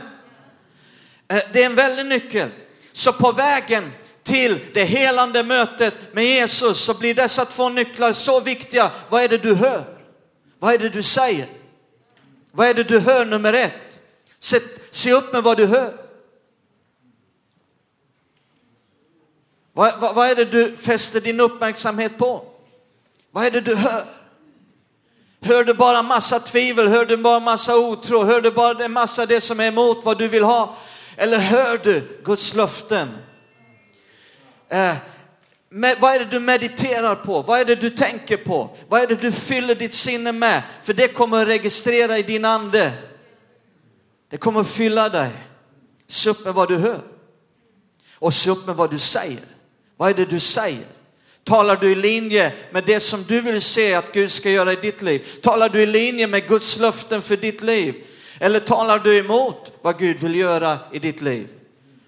Eh, 1.28 1.42
det 1.54 1.62
är 1.62 1.66
en 1.66 1.76
väldig 1.76 2.06
nyckel. 2.06 2.50
Så 2.94 3.14
på 3.14 3.32
vägen 3.32 3.92
till 4.24 4.60
det 4.74 4.84
helande 4.84 5.44
mötet 5.44 6.14
med 6.14 6.26
Jesus 6.26 6.84
så 6.84 6.94
blir 6.94 7.14
dessa 7.14 7.46
två 7.46 7.70
nycklar 7.70 8.14
så 8.14 8.40
viktiga. 8.40 8.92
Vad 9.10 9.24
är 9.24 9.30
det 9.30 9.38
du 9.38 9.56
hör? 9.56 9.84
Vad 10.60 10.74
är 10.74 10.78
det 10.78 10.90
du 10.90 11.04
säger? 11.04 11.48
Vad 12.52 12.68
är 12.68 12.74
det 12.74 12.84
du 12.84 13.00
hör 13.00 13.26
nummer 13.26 13.54
ett? 13.54 14.00
Se, 14.40 14.60
se 14.92 15.12
upp 15.12 15.34
med 15.34 15.44
vad 15.44 15.58
du 15.58 15.66
hör. 15.66 16.04
Vad, 19.74 20.02
vad, 20.02 20.16
vad, 20.16 20.30
är 20.30 20.36
det 20.36 20.46
du 20.46 20.78
fäster 20.78 21.22
din 21.22 21.40
uppmärksamhet 21.40 22.18
på? 22.18 22.53
Vad 23.34 23.46
är 23.46 23.52
det 23.52 23.62
du 23.62 23.76
hör? 23.76 24.06
Hör 25.42 25.64
du 25.64 25.74
bara 25.74 26.04
massa 26.04 26.40
tvivel? 26.40 26.88
Hör 26.88 27.06
du 27.06 27.18
bara 27.18 27.40
massa 27.40 27.78
otro? 27.78 28.24
Hör 28.24 28.42
du 28.42 28.52
bara 28.52 28.86
en 28.86 28.92
massa 28.92 29.26
det 29.26 29.42
som 29.42 29.60
är 29.60 29.68
emot 29.68 30.06
vad 30.06 30.18
du 30.18 30.28
vill 30.28 30.44
ha? 30.44 30.76
Eller 31.18 31.38
hör 31.38 31.78
du 31.78 32.22
Guds 32.24 32.54
löften? 32.56 33.10
Eh, 34.70 34.96
med, 35.70 35.98
vad 36.00 36.16
är 36.16 36.20
det 36.20 36.26
du 36.26 36.40
mediterar 36.40 37.16
på? 37.16 37.42
Vad 37.42 37.60
är 37.60 37.66
det 37.66 37.76
du 37.76 37.90
tänker 37.90 38.38
på? 38.38 38.78
Vad 38.90 39.02
är 39.02 39.08
det 39.08 39.16
du 39.16 39.32
fyller 39.32 39.76
ditt 39.76 39.94
sinne 39.94 40.32
med? 40.32 40.64
För 40.82 40.94
det 40.94 41.08
kommer 41.08 41.42
att 41.42 41.48
registrera 41.48 42.18
i 42.18 42.24
din 42.24 42.46
ande. 42.46 42.94
Det 44.30 44.38
kommer 44.38 44.60
att 44.60 44.70
fylla 44.70 45.10
dig. 45.10 45.32
Se 46.08 46.30
upp 46.30 46.46
med 46.46 46.54
vad 46.54 46.68
du 46.68 46.78
hör. 46.78 47.02
Och 48.16 48.34
se 48.34 48.50
upp 48.50 48.68
med 48.68 48.76
vad 48.76 48.92
du 48.92 49.00
säger. 49.00 49.46
Vad 49.98 50.10
är 50.10 50.14
det 50.14 50.26
du 50.26 50.40
säger? 50.40 50.86
Talar 51.44 51.76
du 51.76 51.92
i 51.92 51.96
linje 51.96 52.54
med 52.72 52.84
det 52.84 53.00
som 53.00 53.24
du 53.24 53.42
vill 53.42 53.62
se 53.62 53.94
att 53.94 54.12
Gud 54.14 54.32
ska 54.32 54.50
göra 54.50 54.74
i 54.74 54.76
ditt 54.76 55.02
liv? 55.02 55.28
Talar 55.42 55.70
du 55.70 55.82
i 55.82 55.86
linje 55.86 56.28
med 56.28 56.48
Guds 56.48 56.80
löften 56.80 57.22
för 57.22 57.38
ditt 57.38 57.62
liv? 57.62 57.96
Eller 58.40 58.60
talar 58.60 59.00
du 59.00 59.18
emot 59.18 59.72
vad 59.82 60.00
Gud 60.00 60.20
vill 60.20 60.36
göra 60.36 60.78
i 60.92 61.00
ditt 61.00 61.22
liv? 61.22 61.48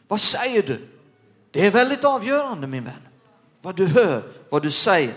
Vad 0.07 0.21
säger 0.21 0.61
du? 0.61 0.87
Det 1.51 1.65
är 1.65 1.71
väldigt 1.71 2.03
avgörande 2.03 2.67
min 2.67 2.83
vän. 2.83 3.07
Vad 3.61 3.75
du 3.75 3.85
hör, 3.85 4.23
vad 4.49 4.63
du 4.63 4.71
säger. 4.71 5.13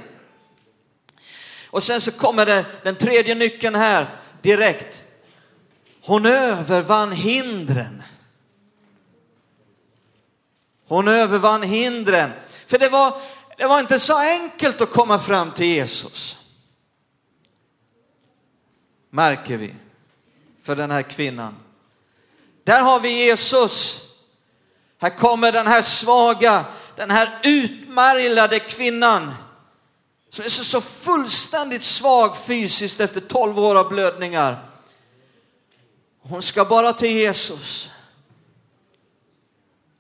Och 1.67 1.83
sen 1.83 2.01
så 2.01 2.13
kommer 2.13 2.47
det 2.47 2.67
den 2.83 2.97
tredje 2.97 3.35
nyckeln 3.35 3.75
här 3.75 4.07
direkt. 4.43 5.03
Hon 6.05 6.27
övervann 6.27 7.13
hindren. 7.13 8.03
Hon 10.89 11.09
övervann 11.09 11.63
hindren. 11.63 12.31
För 12.67 12.79
det 12.79 12.89
var, 12.89 13.17
det 13.59 13.67
var 13.67 13.81
inte 13.81 13.99
så 14.01 14.19
enkelt 14.19 14.81
att 14.81 14.91
komma 14.91 15.19
fram 15.19 15.53
till 15.53 15.67
Jesus. 15.67 16.39
Märker 19.11 19.57
vi. 19.57 19.75
För 20.63 20.77
den 20.77 20.91
här 20.91 21.03
kvinnan. 21.03 21.57
Där 22.65 22.83
har 22.83 23.01
vi 23.01 23.27
Jesus. 23.27 24.03
Här 25.01 25.11
kommer 25.11 25.53
den 25.53 25.67
här 25.67 25.83
svaga, 25.83 26.65
den 26.97 27.11
här 27.11 27.39
utmärglade 27.43 28.59
kvinnan 28.59 29.35
som 30.31 30.45
är 30.45 30.49
så, 30.49 30.81
fullständigt 30.81 31.85
svag 31.85 32.37
fysiskt 32.37 33.01
efter 33.01 33.21
12 33.21 33.59
år 33.59 33.79
av 33.79 33.89
blödningar. 33.89 34.71
Hon 36.23 36.43
ska 36.43 36.65
bara 36.65 36.93
till 36.93 37.17
Jesus. 37.17 37.91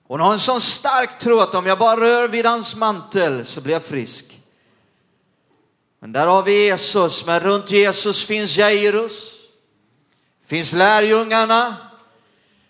Hon 0.08 0.20
har 0.20 0.32
en 0.32 0.38
sån 0.38 0.60
stark 0.60 1.18
tro 1.18 1.40
att 1.40 1.54
om 1.54 1.66
jag 1.66 1.78
bara 1.78 2.00
rör 2.00 2.28
vid 2.28 2.46
hans 2.46 2.76
mantel 2.76 3.46
så 3.46 3.60
blir 3.60 3.72
jag 3.72 3.84
frisk. 3.84 4.40
Men 6.00 6.12
där 6.12 6.26
har 6.26 6.42
vi 6.42 6.64
Jesus, 6.64 7.26
men 7.26 7.40
runt 7.40 7.70
Jesus 7.70 8.24
finns 8.24 8.58
Jairus, 8.58 9.34
finns 10.46 10.72
lärjungarna, 10.72 11.76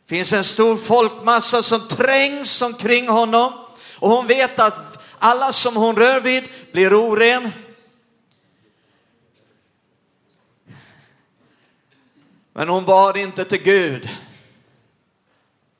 finns 0.07 0.33
en 0.33 0.45
stor 0.45 0.77
folkmassa 0.77 1.63
som 1.63 1.89
trängs 1.89 2.63
omkring 2.63 3.09
honom. 3.09 3.53
Och 3.99 4.11
hon 4.11 4.27
vet 4.27 4.59
att 4.59 5.03
alla 5.19 5.53
som 5.53 5.77
hon 5.77 5.97
rör 5.97 6.21
vid 6.21 6.45
blir 6.73 6.95
oren. 6.95 7.53
Men 12.53 12.69
hon 12.69 12.85
bad 12.85 13.17
inte 13.17 13.45
till 13.45 13.63
Gud. 13.63 14.09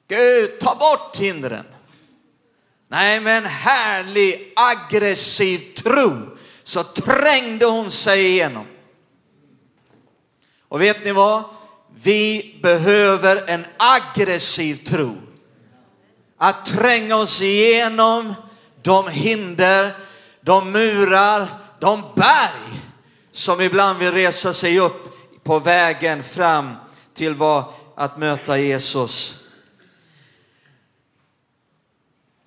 Gud, 0.09 0.61
ta 0.61 0.75
bort 0.75 1.17
hindren. 1.17 1.65
Nej, 2.91 3.21
med 3.21 3.39
en 3.39 3.45
härlig 3.45 4.53
aggressiv 4.57 5.75
tro 5.75 6.13
så 6.63 6.83
trängde 6.83 7.67
hon 7.67 7.91
sig 7.91 8.27
igenom. 8.27 8.67
Och 10.69 10.83
vet 10.83 11.05
ni 11.05 11.13
vad? 11.13 11.45
Vi 11.95 12.55
behöver 12.63 13.51
en 13.51 13.67
aggressiv 13.77 14.75
tro. 14.75 15.17
Att 16.39 16.67
tränga 16.67 17.17
oss 17.17 17.43
igenom 17.43 18.35
de 18.83 19.09
hinder, 19.09 19.97
de 20.41 20.73
murar, 20.73 21.49
de 21.81 22.05
berg 22.17 22.81
som 23.31 23.61
ibland 23.61 23.99
vill 23.99 24.13
resa 24.13 24.53
sig 24.53 24.79
upp 24.79 25.15
på 25.45 25.59
vägen 25.59 26.23
fram 26.23 26.75
till 27.15 27.35
vad, 27.35 27.65
att 27.97 28.19
möta 28.19 28.59
Jesus. 28.59 29.39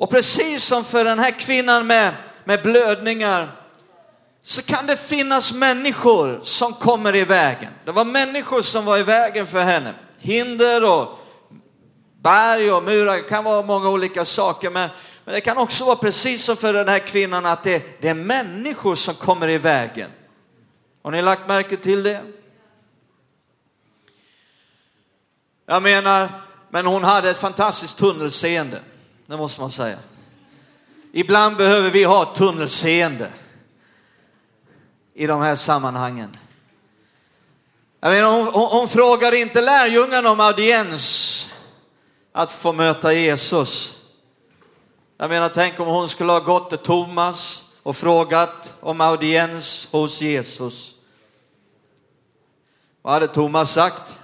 Och 0.02 0.10
precis 0.10 0.64
som 0.64 0.84
för 0.84 1.04
den 1.04 1.20
här 1.20 1.32
kvinnan 1.32 1.88
med, 1.88 2.14
med 2.44 2.62
blödningar 2.62 3.52
så 4.44 4.62
kan 4.62 4.88
det 4.88 4.98
finnas 4.98 5.54
människor 5.54 6.40
som 6.44 6.74
kommer 6.74 7.16
i 7.16 7.24
vägen. 7.24 7.74
Det 7.86 7.92
var 7.92 8.06
människor 8.06 8.62
som 8.62 8.86
var 8.86 8.98
i 8.98 9.04
vägen 9.04 9.48
för 9.48 9.60
henne. 9.60 9.94
Hinder 10.20 10.92
och 10.92 11.20
berg 12.22 12.72
och 12.72 12.84
murar, 12.84 13.14
det 13.14 13.22
kan 13.22 13.44
vara 13.44 13.62
många 13.62 13.90
olika 13.90 14.26
saker. 14.26 14.70
Men, 14.70 14.90
men 15.26 15.34
det 15.34 15.42
kan 15.42 15.58
också 15.58 15.86
vara 15.86 15.96
precis 15.96 16.44
som 16.44 16.58
för 16.58 16.74
den 16.74 16.88
här 16.88 17.00
kvinnan 17.00 17.46
att 17.46 17.64
det, 17.64 18.02
det 18.02 18.08
är 18.08 18.14
människor 18.14 18.96
som 18.96 19.16
kommer 19.16 19.50
i 19.50 19.58
vägen. 19.58 20.10
Har 21.04 21.12
ni 21.12 21.22
lagt 21.22 21.48
märke 21.48 21.78
till 21.78 22.04
det? 22.04 22.22
Jag 25.66 25.84
menar, 25.84 26.30
men 26.70 26.86
hon 26.86 27.04
hade 27.04 27.30
ett 27.30 27.38
fantastiskt 27.38 27.98
tunnelseende 27.98 28.80
det 29.32 29.38
måste 29.38 29.62
man 29.62 29.72
säga. 29.72 29.98
Ibland 31.12 31.58
behöver 31.58 31.90
vi 31.90 32.04
ha 32.04 32.26
tunnelseende 32.26 33.32
i 35.14 35.28
de 35.28 35.42
här 35.42 35.56
sammanhangen. 35.56 36.38
Jag 38.00 38.12
menar, 38.12 38.32
hon, 38.32 38.48
hon, 38.54 38.68
hon 38.72 38.88
frågar 38.88 39.36
inte 39.36 39.62
lärjungarna 39.62 40.32
om 40.32 40.40
audiens 40.40 41.50
att 42.32 42.52
få 42.52 42.74
möta 42.74 43.14
Jesus. 43.14 43.98
Jag 45.18 45.30
menar, 45.30 45.50
tänk 45.50 45.80
om 45.80 45.88
hon 45.88 46.10
skulle 46.10 46.32
ha 46.32 46.40
gått 46.40 46.70
till 46.70 46.78
Thomas 46.78 47.72
och 47.84 47.96
frågat 47.96 48.76
om 48.80 49.02
audiens 49.02 49.88
hos 49.92 50.22
Jesus. 50.22 50.94
Vad 53.02 53.14
hade 53.14 53.28
Thomas 53.28 53.74
sagt? 53.74 54.21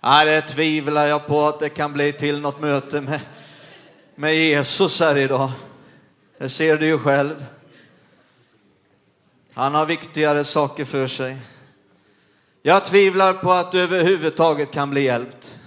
Nej, 0.00 0.26
det 0.26 0.42
tvivlar 0.42 1.06
jag 1.06 1.26
på 1.26 1.46
att 1.46 1.60
det 1.60 1.68
kan 1.68 1.92
bli 1.92 2.12
till 2.12 2.40
något 2.40 2.60
möte 2.60 3.00
med, 3.00 3.20
med 4.14 4.36
Jesus 4.36 5.00
här 5.00 5.18
idag. 5.18 5.50
Det 6.38 6.48
ser 6.48 6.76
du 6.76 6.86
ju 6.86 6.98
själv. 6.98 7.44
Han 9.54 9.74
har 9.74 9.86
viktigare 9.86 10.44
saker 10.44 10.84
för 10.84 11.06
sig. 11.06 11.36
Jag 12.62 12.84
tvivlar 12.84 13.32
på 13.34 13.52
att 13.52 13.72
du 13.72 13.80
överhuvudtaget 13.80 14.70
kan 14.70 14.90
bli 14.90 15.04
hjälpt. 15.04 15.58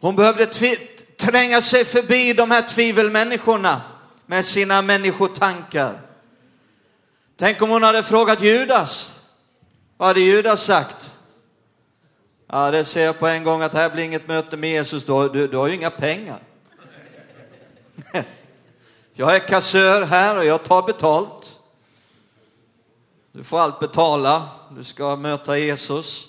Hon 0.00 0.16
behövde 0.16 0.46
tränga 1.16 1.62
sig 1.62 1.84
förbi 1.84 2.32
de 2.32 2.50
här 2.50 2.62
tvivelmänniskorna 2.62 3.82
med 4.26 4.44
sina 4.44 4.82
människotankar. 4.82 6.00
Tänk 7.36 7.62
om 7.62 7.70
hon 7.70 7.82
hade 7.82 8.02
frågat 8.02 8.42
Judas. 8.42 9.20
Vad 9.96 10.08
hade 10.08 10.20
Judas 10.20 10.64
sagt? 10.64 11.15
Ja, 12.46 12.70
det 12.70 12.84
ser 12.84 13.04
jag 13.04 13.18
på 13.18 13.26
en 13.26 13.44
gång 13.44 13.62
att 13.62 13.74
här 13.74 13.90
blir 13.90 14.04
inget 14.04 14.28
möte 14.28 14.56
med 14.56 14.70
Jesus, 14.70 15.04
du, 15.04 15.28
du, 15.28 15.48
du 15.48 15.56
har 15.56 15.66
ju 15.66 15.74
inga 15.74 15.90
pengar. 15.90 16.38
Jag 19.18 19.36
är 19.36 19.38
kassör 19.38 20.06
här 20.06 20.36
och 20.36 20.44
jag 20.44 20.62
tar 20.62 20.82
betalt. 20.82 21.60
Du 23.32 23.44
får 23.44 23.58
allt 23.58 23.78
betala. 23.78 24.48
Du 24.70 24.84
ska 24.84 25.16
möta 25.16 25.58
Jesus. 25.58 26.28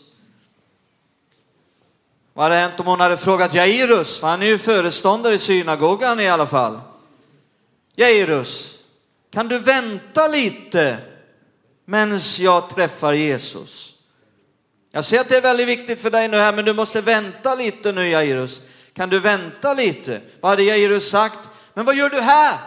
Vad 2.34 2.44
hade 2.44 2.56
hänt 2.56 2.80
om 2.80 2.86
hon 2.86 3.00
hade 3.00 3.18
frågat 3.18 3.54
Jairus? 3.54 4.20
För 4.20 4.28
han 4.28 4.42
är 4.42 4.48
ju 4.48 4.58
föreståndare 4.58 5.34
i 5.34 5.40
synagogan 5.40 6.20
i 6.20 6.30
alla 6.30 6.46
fall. 6.46 6.80
Jairus, 7.96 8.78
kan 9.32 9.48
du 9.48 9.60
vänta 9.60 10.28
lite 10.28 10.98
medan 11.86 12.20
jag 12.40 12.70
träffar 12.70 13.14
Jesus? 13.14 13.97
Jag 14.92 15.06
ser 15.06 15.20
att 15.20 15.30
det 15.30 15.38
är 15.38 15.42
väldigt 15.42 15.68
viktigt 15.68 16.02
för 16.02 16.12
dig 16.12 16.28
nu 16.28 16.38
här, 16.38 16.54
men 16.54 16.66
du 16.66 16.74
måste 16.74 17.02
vänta 17.02 17.56
lite 17.56 17.92
nu 17.92 18.10
Jairus. 18.10 18.62
Kan 18.94 19.10
du 19.10 19.20
vänta 19.20 19.74
lite? 19.74 20.22
Vad 20.42 20.50
hade 20.50 20.64
Jairus 20.64 21.10
sagt? 21.10 21.40
Men 21.74 21.86
vad 21.86 21.96
gör 21.96 22.10
du 22.10 22.22
här? 22.22 22.60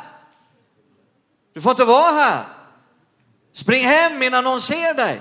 Du 1.55 1.61
får 1.61 1.71
inte 1.71 1.85
vara 1.85 2.13
här. 2.13 2.45
Spring 3.53 3.85
hem 3.85 4.23
innan 4.23 4.45
någon 4.45 4.61
ser 4.61 4.95
dig. 4.95 5.21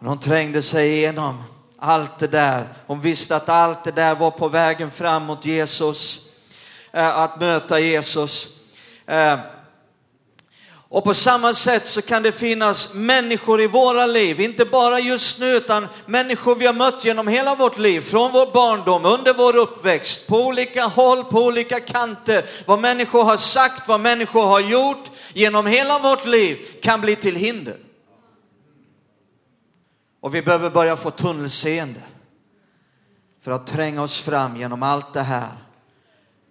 Hon 0.00 0.20
trängde 0.20 0.62
sig 0.62 0.92
igenom 0.92 1.42
allt 1.78 2.18
det 2.18 2.26
där. 2.26 2.68
Hon 2.86 3.00
visste 3.00 3.36
att 3.36 3.48
allt 3.48 3.84
det 3.84 3.90
där 3.90 4.14
var 4.14 4.30
på 4.30 4.48
vägen 4.48 4.90
fram 4.90 5.24
mot 5.24 5.44
Jesus, 5.44 6.28
eh, 6.92 7.18
att 7.18 7.40
möta 7.40 7.78
Jesus. 7.78 8.48
Eh, 9.06 9.38
och 10.94 11.04
på 11.04 11.14
samma 11.14 11.54
sätt 11.54 11.86
så 11.86 12.02
kan 12.02 12.22
det 12.22 12.32
finnas 12.32 12.94
människor 12.94 13.60
i 13.60 13.66
våra 13.66 14.06
liv, 14.06 14.40
inte 14.40 14.64
bara 14.64 15.00
just 15.00 15.40
nu, 15.40 15.56
utan 15.56 15.88
människor 16.06 16.56
vi 16.56 16.66
har 16.66 16.74
mött 16.74 17.04
genom 17.04 17.28
hela 17.28 17.54
vårt 17.54 17.78
liv, 17.78 18.00
från 18.00 18.32
vår 18.32 18.52
barndom, 18.52 19.04
under 19.04 19.34
vår 19.34 19.56
uppväxt, 19.56 20.28
på 20.28 20.36
olika 20.36 20.84
håll, 20.84 21.24
på 21.24 21.44
olika 21.44 21.80
kanter. 21.80 22.44
Vad 22.66 22.78
människor 22.78 23.24
har 23.24 23.36
sagt, 23.36 23.88
vad 23.88 24.00
människor 24.00 24.46
har 24.46 24.60
gjort 24.60 25.10
genom 25.32 25.66
hela 25.66 25.98
vårt 25.98 26.26
liv 26.26 26.58
kan 26.82 27.00
bli 27.00 27.16
till 27.16 27.36
hinder. 27.36 27.78
Och 30.20 30.34
vi 30.34 30.42
behöver 30.42 30.70
börja 30.70 30.96
få 30.96 31.10
tunnelseende 31.10 32.02
för 33.44 33.50
att 33.50 33.66
tränga 33.66 34.02
oss 34.02 34.20
fram 34.20 34.56
genom 34.56 34.82
allt 34.82 35.12
det 35.12 35.22
här 35.22 35.52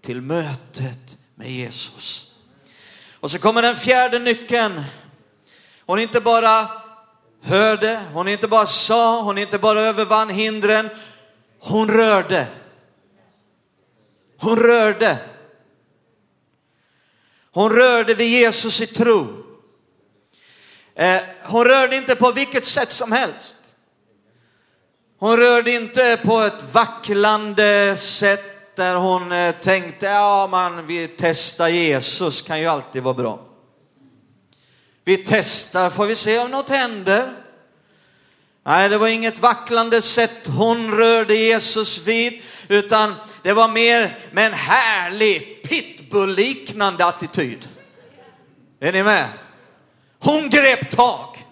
till 0.02 0.22
mötet 0.22 1.18
med 1.36 1.52
Jesus. 1.52 2.33
Och 3.24 3.32
så 3.32 3.40
kommer 3.40 3.62
den 3.62 3.76
fjärde 3.76 4.20
nyckeln. 4.20 4.84
Hon 5.86 6.00
inte 6.00 6.22
bara 6.22 6.68
hörde, 7.42 8.02
hon 8.14 8.28
inte 8.28 8.48
bara 8.48 8.68
sa, 8.68 9.22
hon 9.22 9.38
inte 9.38 9.60
bara 9.60 9.82
övervann 9.82 10.30
hindren, 10.30 10.90
hon 11.60 11.92
rörde. 11.92 12.48
Hon 14.40 14.60
rörde. 14.60 15.18
Hon 17.52 17.70
rörde 17.70 18.14
vid 18.14 18.30
Jesus 18.30 18.82
i 18.82 18.88
tro. 18.88 19.44
Eh, 20.96 21.22
hon 21.44 21.66
rörde 21.66 21.96
inte 21.96 22.16
på 22.16 22.32
vilket 22.32 22.66
sätt 22.66 22.92
som 22.92 23.12
helst. 23.12 23.56
Hon 25.20 25.38
rörde 25.38 25.72
inte 25.72 26.20
på 26.24 26.40
ett 26.40 26.74
vacklande 26.74 27.96
sätt 27.96 28.53
där 28.76 28.96
hon 28.96 29.32
eh, 29.32 29.52
tänkte, 29.52 30.06
ja 30.06 30.48
man, 30.52 30.88
vi 30.88 31.08
testar 31.18 31.68
Jesus, 31.68 32.42
kan 32.42 32.60
ju 32.60 32.68
alltid 32.68 33.04
vara 33.04 33.14
bra. 33.14 33.40
Vi 35.06 35.18
testar, 35.18 35.90
får 35.90 36.06
vi 36.06 36.16
se 36.16 36.40
om 36.40 36.52
något 36.52 36.70
händer. 36.70 37.34
Nej, 38.66 38.90
det 38.90 38.98
var 38.98 39.08
inget 39.08 39.40
vacklande 39.40 40.02
sätt 40.02 40.48
hon 40.48 40.92
rörde 40.92 41.36
Jesus 41.36 42.08
vid, 42.08 42.42
utan 42.68 43.16
det 43.42 43.54
var 43.54 43.68
mer 43.68 44.18
med 44.32 44.46
en 44.46 44.54
härlig 44.54 45.64
pitbull-liknande 45.64 47.06
attityd. 47.06 47.70
Är 48.80 48.92
ni 48.92 49.04
med? 49.04 49.30
Hon 50.20 50.50
grep 50.50 50.92
tag. 50.92 51.48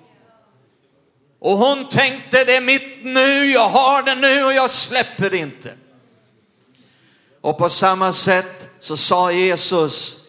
Och 1.39 1.57
hon 1.57 1.89
tänkte 1.89 2.43
det 2.43 2.55
är 2.55 2.61
mitt 2.61 3.03
nu, 3.03 3.45
jag 3.45 3.69
har 3.69 4.03
det 4.03 4.15
nu 4.15 4.43
och 4.43 4.53
jag 4.53 4.69
släpper 4.69 5.29
det 5.29 5.37
inte. 5.37 5.73
Och 7.41 7.57
på 7.57 7.69
samma 7.69 8.13
sätt 8.13 8.69
så 8.79 8.97
sa 8.97 9.31
Jesus 9.31 10.21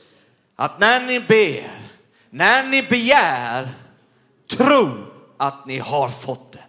att 0.56 0.80
när 0.80 1.00
ni 1.00 1.20
ber, 1.20 1.90
när 2.30 2.68
ni 2.68 2.82
begär, 2.82 3.68
tro 4.50 4.90
att 5.36 5.66
ni 5.66 5.78
har 5.78 6.08
fått 6.08 6.52
det. 6.52 6.64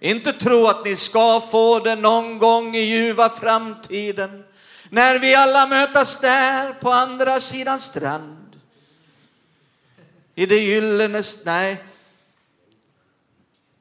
Inte 0.00 0.32
tro 0.32 0.66
att 0.66 0.84
ni 0.84 0.96
ska 0.96 1.40
få 1.50 1.80
det 1.80 1.94
någon 1.94 2.38
gång 2.38 2.76
i 2.76 2.80
ljuva 2.80 3.28
framtiden. 3.28 4.44
När 4.90 5.18
vi 5.18 5.34
alla 5.34 5.66
mötas 5.66 6.20
där 6.20 6.72
på 6.72 6.90
andra 6.90 7.40
sidan 7.40 7.80
strand. 7.80 8.60
I 10.34 10.46
det 10.46 10.58
gyllene, 10.58 11.22
nej, 11.44 11.84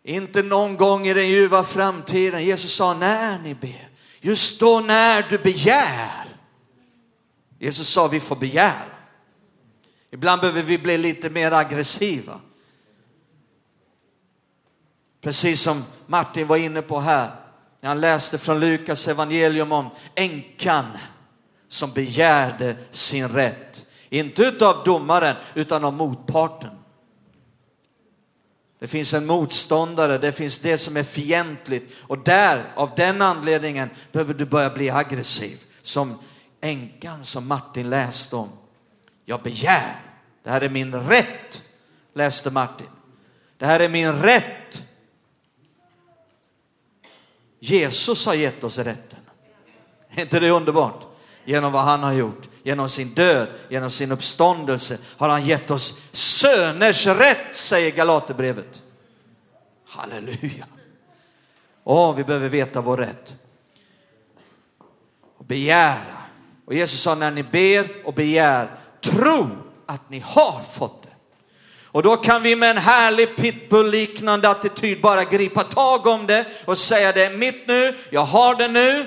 inte 0.03 0.43
någon 0.43 0.77
gång 0.77 1.07
i 1.07 1.13
den 1.13 1.29
ljuva 1.29 1.63
framtiden. 1.63 2.43
Jesus 2.43 2.73
sa 2.73 2.93
när 2.93 3.39
ni 3.39 3.55
ber. 3.55 3.86
Just 4.21 4.59
då 4.59 4.79
när 4.79 5.25
du 5.29 5.37
begär. 5.37 6.27
Jesus 7.59 7.89
sa 7.89 8.07
vi 8.07 8.19
får 8.19 8.35
begära. 8.35 8.97
Ibland 10.11 10.41
behöver 10.41 10.61
vi 10.61 10.77
bli 10.77 10.97
lite 10.97 11.29
mer 11.29 11.51
aggressiva. 11.51 12.39
Precis 15.21 15.61
som 15.61 15.83
Martin 16.07 16.47
var 16.47 16.57
inne 16.57 16.81
på 16.81 16.99
här. 16.99 17.31
När 17.81 17.89
han 17.89 18.01
läste 18.01 18.37
från 18.37 18.59
Lukas 18.59 19.07
evangelium 19.07 19.71
om 19.71 19.89
änkan 20.15 20.85
som 21.67 21.91
begärde 21.91 22.75
sin 22.91 23.29
rätt. 23.29 23.85
Inte 24.09 24.43
utav 24.43 24.83
domaren 24.83 25.35
utan 25.53 25.85
av 25.85 25.93
motparten. 25.93 26.76
Det 28.79 28.87
finns 28.87 29.13
en 29.13 29.25
motståndare, 29.25 30.17
det 30.17 30.31
finns 30.31 30.59
det 30.59 30.77
som 30.77 30.97
är 30.97 31.03
fientligt 31.03 31.93
och 32.01 32.17
där, 32.17 32.71
av 32.75 32.91
den 32.95 33.21
anledningen, 33.21 33.89
behöver 34.11 34.33
du 34.33 34.45
börja 34.45 34.69
bli 34.69 34.89
aggressiv. 34.89 35.57
Som 35.81 36.19
änkan 36.61 37.25
som 37.25 37.47
Martin 37.47 37.89
läste 37.89 38.35
om. 38.35 38.49
Jag 39.25 39.41
begär, 39.41 39.95
det 40.43 40.49
här 40.49 40.61
är 40.61 40.69
min 40.69 40.95
rätt, 40.95 41.61
läste 42.13 42.51
Martin. 42.51 42.87
Det 43.57 43.65
här 43.65 43.79
är 43.79 43.89
min 43.89 44.13
rätt. 44.13 44.83
Jesus 47.59 48.25
har 48.25 48.33
gett 48.33 48.63
oss 48.63 48.77
rätten. 48.77 49.19
Är 50.09 50.21
inte 50.21 50.39
det 50.39 50.49
underbart? 50.49 51.16
Genom 51.49 51.71
vad 51.71 51.81
han 51.81 52.03
har 52.03 52.13
gjort, 52.13 52.49
genom 52.63 52.89
sin 52.89 53.13
död, 53.13 53.47
genom 53.69 53.91
sin 53.91 54.11
uppståndelse 54.11 54.97
har 55.17 55.29
han 55.29 55.45
gett 55.45 55.71
oss 55.71 55.99
söners 56.11 57.07
rätt, 57.07 57.55
säger 57.55 57.91
Galaterbrevet. 57.91 58.81
Halleluja. 59.87 60.65
Åh, 61.83 62.15
vi 62.15 62.23
behöver 62.23 62.49
veta 62.49 62.81
vår 62.81 62.97
rätt. 62.97 63.35
Och 65.37 65.45
begära. 65.45 66.17
Och 66.65 66.73
Jesus 66.73 67.01
sa 67.01 67.15
när 67.15 67.31
ni 67.31 67.43
ber 67.43 67.87
och 68.05 68.13
begär, 68.13 68.79
tro 69.01 69.49
att 69.85 70.09
ni 70.09 70.19
har 70.19 70.63
fått 70.63 71.03
det. 71.03 71.15
Och 71.83 72.03
då 72.03 72.17
kan 72.17 72.43
vi 72.43 72.55
med 72.55 72.69
en 72.69 72.77
härlig 72.77 73.35
pitbull-liknande 73.35 74.49
attityd 74.49 75.01
bara 75.01 75.23
gripa 75.23 75.63
tag 75.63 76.07
om 76.07 76.27
det 76.27 76.45
och 76.65 76.77
säga 76.77 77.11
det 77.11 77.25
är 77.25 77.37
mitt 77.37 77.67
nu, 77.67 77.95
jag 78.09 78.21
har 78.21 78.55
det 78.55 78.67
nu, 78.67 79.05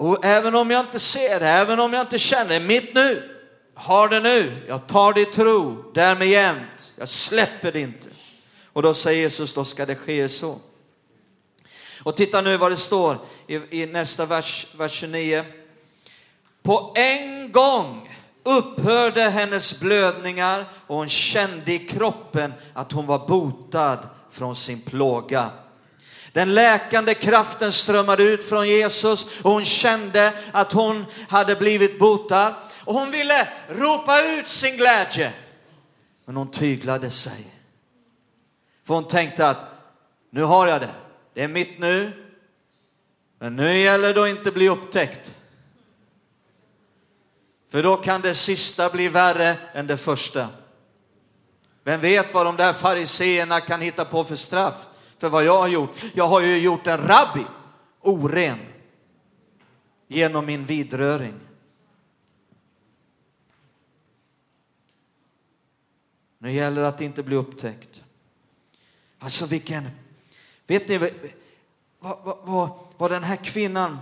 Och 0.00 0.24
även 0.24 0.54
om 0.54 0.70
jag 0.70 0.80
inte 0.80 1.00
ser 1.00 1.40
det, 1.40 1.48
även 1.48 1.80
om 1.80 1.92
jag 1.92 2.00
inte 2.00 2.18
känner 2.18 2.60
det, 2.60 2.66
mitt 2.66 2.94
nu, 2.94 3.38
har 3.74 4.08
det 4.08 4.20
nu, 4.20 4.64
jag 4.68 4.86
tar 4.86 5.12
det 5.12 5.20
i 5.20 5.24
tro, 5.24 5.92
därmed 5.94 6.28
jämt, 6.28 6.94
jag 6.96 7.08
släpper 7.08 7.72
det 7.72 7.80
inte. 7.80 8.08
Och 8.72 8.82
då 8.82 8.94
säger 8.94 9.20
Jesus, 9.20 9.54
då 9.54 9.64
ska 9.64 9.86
det 9.86 9.96
ske 9.96 10.28
så. 10.28 10.58
Och 12.02 12.16
titta 12.16 12.40
nu 12.40 12.56
vad 12.56 12.72
det 12.72 12.76
står 12.76 13.18
i, 13.46 13.82
i 13.82 13.86
nästa 13.86 14.26
vers, 14.26 14.66
vers 14.76 14.92
29. 14.92 15.44
På 16.62 16.92
en 16.96 17.52
gång 17.52 18.10
upphörde 18.42 19.22
hennes 19.22 19.80
blödningar 19.80 20.68
och 20.86 20.96
hon 20.96 21.08
kände 21.08 21.72
i 21.72 21.78
kroppen 21.78 22.52
att 22.74 22.92
hon 22.92 23.06
var 23.06 23.28
botad 23.28 23.98
från 24.30 24.56
sin 24.56 24.80
plåga. 24.80 25.50
Den 26.32 26.54
läkande 26.54 27.14
kraften 27.14 27.72
strömmade 27.72 28.22
ut 28.22 28.44
från 28.44 28.68
Jesus 28.68 29.40
och 29.40 29.52
hon 29.52 29.64
kände 29.64 30.32
att 30.52 30.72
hon 30.72 31.06
hade 31.28 31.56
blivit 31.56 31.98
botad. 31.98 32.54
Och 32.84 32.94
hon 32.94 33.10
ville 33.10 33.48
ropa 33.68 34.22
ut 34.22 34.48
sin 34.48 34.76
glädje. 34.76 35.32
Men 36.24 36.36
hon 36.36 36.50
tyglade 36.50 37.10
sig. 37.10 37.54
För 38.86 38.94
hon 38.94 39.08
tänkte 39.08 39.48
att 39.48 39.64
nu 40.30 40.42
har 40.42 40.66
jag 40.66 40.80
det. 40.80 40.94
Det 41.34 41.42
är 41.42 41.48
mitt 41.48 41.78
nu. 41.78 42.12
Men 43.38 43.56
nu 43.56 43.78
gäller 43.78 44.14
det 44.14 44.22
att 44.22 44.28
inte 44.28 44.50
bli 44.50 44.68
upptäckt. 44.68 45.34
För 47.70 47.82
då 47.82 47.96
kan 47.96 48.20
det 48.20 48.34
sista 48.34 48.90
bli 48.90 49.08
värre 49.08 49.56
än 49.74 49.86
det 49.86 49.96
första. 49.96 50.48
Vem 51.84 52.00
vet 52.00 52.34
vad 52.34 52.46
de 52.46 52.56
där 52.56 52.72
fariseerna 52.72 53.60
kan 53.60 53.80
hitta 53.80 54.04
på 54.04 54.24
för 54.24 54.36
straff? 54.36 54.86
För 55.20 55.28
vad 55.28 55.44
jag 55.44 55.58
har 55.58 55.68
gjort. 55.68 56.04
Jag 56.14 56.28
har 56.28 56.40
ju 56.40 56.58
gjort 56.58 56.86
en 56.86 56.98
rabbi 56.98 57.44
oren. 58.00 58.58
genom 60.08 60.46
min 60.46 60.64
vidröring. 60.64 61.34
Nu 66.38 66.52
gäller 66.52 66.82
det 66.82 66.88
att 66.88 67.00
inte 67.00 67.22
bli 67.22 67.36
upptäckt. 67.36 68.04
Alltså 69.18 69.46
vilken, 69.46 69.90
vet 70.66 70.88
ni 70.88 70.98
vad, 70.98 71.10
vad, 71.98 72.38
vad, 72.42 72.70
vad 72.96 73.10
den 73.10 73.24
här 73.24 73.36
kvinnan, 73.36 73.98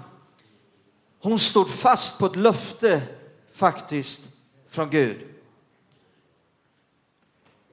hon 1.23 1.39
stod 1.39 1.71
fast 1.71 2.19
på 2.19 2.27
ett 2.27 2.37
löfte 2.37 3.03
faktiskt 3.51 4.21
från 4.69 4.91
Gud. 4.91 5.38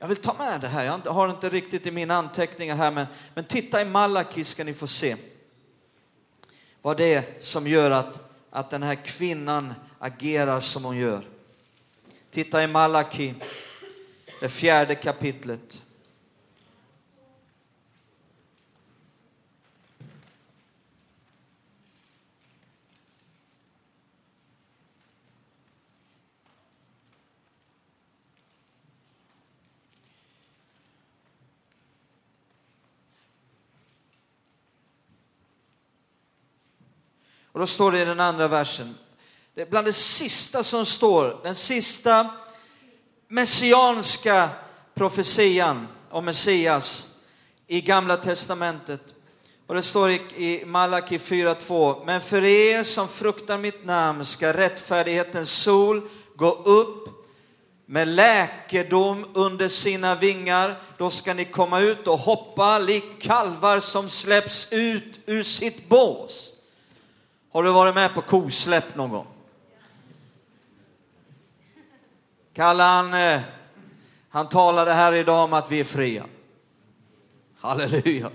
Jag 0.06 0.10
vill 0.10 0.18
ta 0.18 0.34
med 0.34 0.62
det 0.62 0.68
här, 0.68 0.84
jag 0.86 1.12
har 1.12 1.30
inte 1.30 1.50
riktigt 1.50 1.86
i 1.86 1.92
mina 1.92 2.16
anteckningar 2.16 2.76
här, 2.76 2.92
men, 2.92 3.08
men 3.34 3.46
titta 3.46 3.82
i 3.82 3.86
Malaki 3.86 4.44
ska 4.44 4.64
ni 4.64 4.74
få 4.74 4.88
se 4.88 5.16
vad 6.82 6.98
det 6.98 7.14
är 7.14 7.24
som 7.40 7.68
gör 7.68 7.92
att, 7.92 8.32
att 8.50 8.70
den 8.70 8.84
här 8.84 8.96
kvinnan 8.96 9.74
agerar 10.00 10.60
som 10.60 10.84
hon 10.84 10.98
gör. 10.98 11.28
Titta 12.32 12.64
i 12.64 12.68
Malaki, 12.68 13.34
det 14.40 14.50
fjärde 14.50 14.96
kapitlet. 14.96 15.82
Och 37.56 37.62
då 37.62 37.68
står 37.68 37.92
det 37.92 38.02
i 38.02 38.06
den 38.06 38.20
andra 38.20 38.48
versen, 38.48 38.96
det 39.54 39.62
är 39.62 39.66
bland 39.66 39.88
det 39.88 39.94
sista 39.94 40.64
som 40.64 40.86
står, 40.86 41.40
den 41.44 41.56
sista 41.56 42.30
messianska 43.28 44.50
profetian 44.94 45.88
om 46.12 46.26
Messias 46.26 47.10
i 47.68 47.82
Gamla 47.82 48.18
Testamentet. 48.18 49.02
Och 49.68 49.76
det 49.76 49.82
står 49.82 50.12
i 50.12 50.64
Malaki 50.66 51.18
4.2, 51.18 52.06
men 52.06 52.22
för 52.22 52.44
er 52.44 52.84
som 52.84 53.08
fruktar 53.08 53.58
mitt 53.58 53.86
namn 53.86 54.26
ska 54.26 54.54
rättfärdighetens 54.54 55.52
sol 55.52 56.10
gå 56.36 56.52
upp 56.52 57.10
med 57.86 58.08
läkedom 58.08 59.26
under 59.34 59.68
sina 59.68 60.16
vingar. 60.16 60.82
Då 60.98 61.10
ska 61.10 61.34
ni 61.34 61.46
komma 61.46 61.80
ut 61.80 62.08
och 62.08 62.20
hoppa 62.20 62.80
likt 62.80 63.22
kalvar 63.22 63.80
som 63.80 64.10
släpps 64.10 64.68
ut 64.72 65.20
ur 65.26 65.44
sitt 65.44 65.90
bås. 65.90 66.55
Har 67.56 67.64
du 67.64 67.72
varit 67.72 67.96
med 67.96 68.14
på 68.14 68.22
kosläpp 68.22 68.96
någon 68.96 69.10
gång? 69.10 69.28
Kalle 72.54 72.84
han, 72.84 73.14
eh, 73.14 73.42
han 74.30 74.50
talade 74.50 74.94
här 74.94 75.14
idag 75.14 75.44
om 75.44 75.54
att 75.54 75.72
vi 75.72 75.80
är 75.80 75.84
fria. 75.84 76.24
Halleluja. 77.60 78.32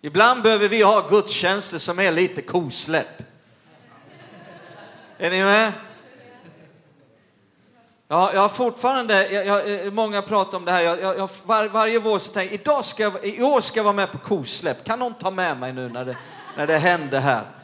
Ibland 0.00 0.42
behöver 0.42 0.68
vi 0.68 0.82
ha 0.82 1.08
gudstjänster 1.08 1.78
som 1.78 1.98
är 1.98 2.12
lite 2.12 2.42
kosläpp. 2.42 3.22
Är 5.18 5.30
ni 5.30 5.42
med? 5.42 5.72
Ja, 8.08 8.30
jag 8.34 8.40
har 8.40 8.48
fortfarande, 8.48 9.28
jag, 9.32 9.46
jag, 9.46 9.86
eh, 9.86 9.92
många 9.92 10.22
pratar 10.22 10.58
om 10.58 10.64
det 10.64 10.72
här, 10.72 10.82
jag, 10.82 11.00
jag, 11.00 11.30
var, 11.44 11.68
varje 11.68 11.98
vår 11.98 12.18
så 12.18 12.32
tänker 12.32 12.54
jag, 12.54 12.60
idag 12.60 12.84
ska 12.84 13.02
jag, 13.02 13.24
i 13.24 13.42
år 13.42 13.60
ska 13.60 13.78
jag 13.78 13.84
vara 13.84 13.94
med 13.94 14.12
på 14.12 14.18
kosläpp. 14.18 14.84
Kan 14.84 14.98
någon 14.98 15.14
ta 15.14 15.30
med 15.30 15.58
mig 15.58 15.72
nu 15.72 15.88
när 15.88 16.04
det, 16.04 16.16
när 16.56 16.66
det 16.66 16.78
händer 16.78 17.20
här? 17.20 17.57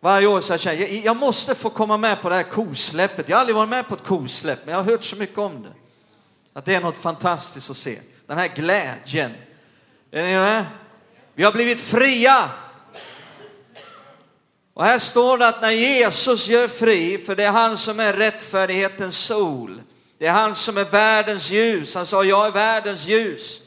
Varje 0.00 0.26
år 0.26 0.40
så 0.40 0.52
jag 0.52 0.60
känner 0.60 0.80
jag, 0.80 0.90
jag 0.90 1.16
måste 1.16 1.54
få 1.54 1.70
komma 1.70 1.96
med 1.96 2.22
på 2.22 2.28
det 2.28 2.34
här 2.34 2.42
kosläppet. 2.42 3.28
Jag 3.28 3.36
har 3.36 3.40
aldrig 3.40 3.56
varit 3.56 3.68
med 3.68 3.88
på 3.88 3.94
ett 3.94 4.04
kosläpp, 4.04 4.58
men 4.64 4.74
jag 4.74 4.82
har 4.82 4.90
hört 4.90 5.04
så 5.04 5.16
mycket 5.16 5.38
om 5.38 5.62
det. 5.62 5.72
Att 6.52 6.64
det 6.64 6.74
är 6.74 6.80
något 6.80 6.96
fantastiskt 6.96 7.70
att 7.70 7.76
se. 7.76 7.98
Den 8.26 8.38
här 8.38 8.48
glädjen. 8.48 9.34
Är 10.10 10.22
ni 10.22 10.32
med? 10.32 10.64
Vi 11.34 11.44
har 11.44 11.52
blivit 11.52 11.80
fria. 11.80 12.50
Och 14.74 14.84
här 14.84 14.98
står 14.98 15.38
det 15.38 15.48
att 15.48 15.62
när 15.62 15.70
Jesus 15.70 16.48
gör 16.48 16.68
fri, 16.68 17.18
för 17.18 17.36
det 17.36 17.44
är 17.44 17.50
han 17.50 17.78
som 17.78 18.00
är 18.00 18.12
rättfärdighetens 18.12 19.18
sol. 19.18 19.82
Det 20.18 20.26
är 20.26 20.32
han 20.32 20.54
som 20.54 20.78
är 20.78 20.84
världens 20.84 21.50
ljus. 21.50 21.94
Han 21.94 22.06
sa, 22.06 22.24
jag 22.24 22.46
är 22.46 22.50
världens 22.50 23.06
ljus. 23.06 23.60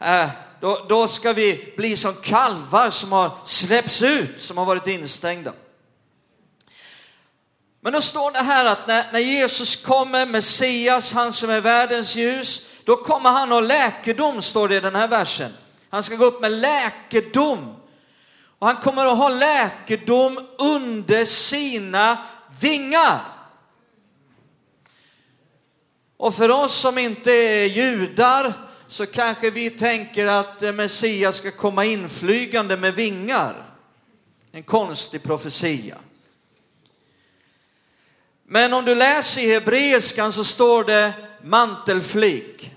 Äh, 0.00 0.28
då, 0.60 0.86
då 0.88 1.08
ska 1.08 1.32
vi 1.32 1.74
bli 1.76 1.96
som 1.96 2.14
kalvar 2.14 2.90
som 2.90 3.12
har 3.12 3.30
släppts 3.44 4.02
ut, 4.02 4.42
som 4.42 4.58
har 4.58 4.64
varit 4.64 4.86
instängda. 4.86 5.52
Men 7.80 7.92
då 7.92 8.00
står 8.00 8.32
det 8.32 8.42
här 8.42 8.64
att 8.64 8.86
när, 8.86 9.12
när 9.12 9.18
Jesus 9.18 9.76
kommer, 9.76 10.26
Messias, 10.26 11.12
han 11.12 11.32
som 11.32 11.50
är 11.50 11.60
världens 11.60 12.16
ljus, 12.16 12.66
då 12.84 12.96
kommer 12.96 13.30
han 13.30 13.50
ha 13.50 13.60
läkedom, 13.60 14.42
står 14.42 14.68
det 14.68 14.76
i 14.76 14.80
den 14.80 14.94
här 14.94 15.08
versen. 15.08 15.52
Han 15.90 16.02
ska 16.02 16.16
gå 16.16 16.24
upp 16.24 16.40
med 16.40 16.52
läkedom. 16.52 17.74
Och 18.58 18.66
han 18.66 18.76
kommer 18.76 19.06
att 19.06 19.18
ha 19.18 19.28
läkedom 19.28 20.48
under 20.58 21.24
sina 21.24 22.18
vingar. 22.60 23.20
Och 26.16 26.34
för 26.34 26.50
oss 26.50 26.74
som 26.74 26.98
inte 26.98 27.32
är 27.32 27.66
judar, 27.66 28.52
så 28.96 29.06
kanske 29.06 29.50
vi 29.50 29.70
tänker 29.70 30.26
att 30.26 30.62
eh, 30.62 30.72
Messias 30.72 31.36
ska 31.36 31.50
komma 31.50 31.84
inflygande 31.84 32.76
med 32.76 32.94
vingar. 32.94 33.64
En 34.52 34.62
konstig 34.62 35.22
profetia. 35.22 35.98
Men 38.46 38.72
om 38.72 38.84
du 38.84 38.94
läser 38.94 39.40
i 39.40 39.52
hebreiskan 39.52 40.32
så 40.32 40.44
står 40.44 40.84
det 40.84 41.12
mantelflik. 41.44 42.72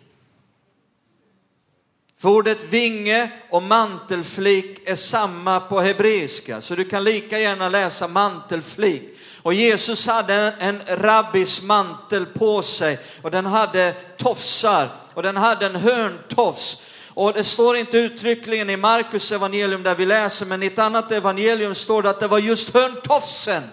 För 2.18 2.30
ordet 2.30 2.64
vinge 2.64 3.32
och 3.50 3.64
mantelflik 3.64 4.90
är 4.90 4.96
samma 4.96 5.60
på 5.60 5.80
hebreiska, 5.80 6.62
så 6.62 6.76
du 6.76 6.86
kan 6.86 7.04
lika 7.04 7.40
gärna 7.40 7.70
läsa 7.70 8.08
mantelflik. 8.08 9.18
Och 9.42 9.54
Jesus 9.54 10.08
hade 10.08 10.36
en 10.60 10.82
rabbis 10.88 11.62
mantel 11.62 12.26
på 12.26 12.62
sig 12.62 13.00
och 13.22 13.32
den 13.32 13.46
hade 13.46 13.94
tofsar 14.18 14.90
och 15.14 15.24
den 15.24 15.38
hade 15.38 15.66
en 15.66 15.76
hörntofs. 15.76 16.82
Och 17.14 17.34
det 17.34 17.44
står 17.44 17.78
inte 17.78 17.98
uttryckligen 17.98 18.70
i 18.70 18.78
Markus 18.78 19.32
evangelium 19.32 19.84
där 19.84 19.96
vi 19.96 20.06
läser, 20.06 20.46
men 20.46 20.64
i 20.64 20.66
ett 20.66 20.80
annat 20.80 21.12
evangelium 21.12 21.76
står 21.76 22.04
det 22.04 22.10
att 22.10 22.20
det 22.20 22.28
var 22.28 22.40
just 22.40 22.74
hörntofsen 22.74 23.64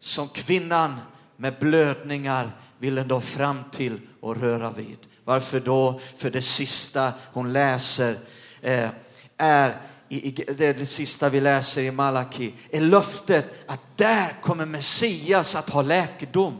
som 0.00 0.28
kvinnan 0.28 1.00
med 1.36 1.54
blödningar 1.60 2.50
ville 2.78 3.04
nå 3.04 3.20
fram 3.20 3.64
till 3.70 4.00
och 4.20 4.36
röra 4.36 4.70
vid. 4.70 4.98
Varför 5.24 5.60
då? 5.60 6.00
För 6.16 6.30
det 6.30 6.42
sista 6.42 7.12
hon 7.32 7.52
läser 7.52 8.16
eh, 8.60 8.88
är 9.36 9.76
i, 10.12 10.28
i, 10.28 10.30
det, 10.30 10.66
är 10.66 10.74
det 10.74 10.86
sista 10.86 11.28
vi 11.28 11.40
läser 11.40 11.82
i 11.82 11.90
Malaki, 11.90 12.54
är 12.70 12.80
löftet 12.80 13.64
att 13.66 13.80
där 13.96 14.42
kommer 14.42 14.66
Messias 14.66 15.56
att 15.56 15.70
ha 15.70 15.82
läkedom. 15.82 16.58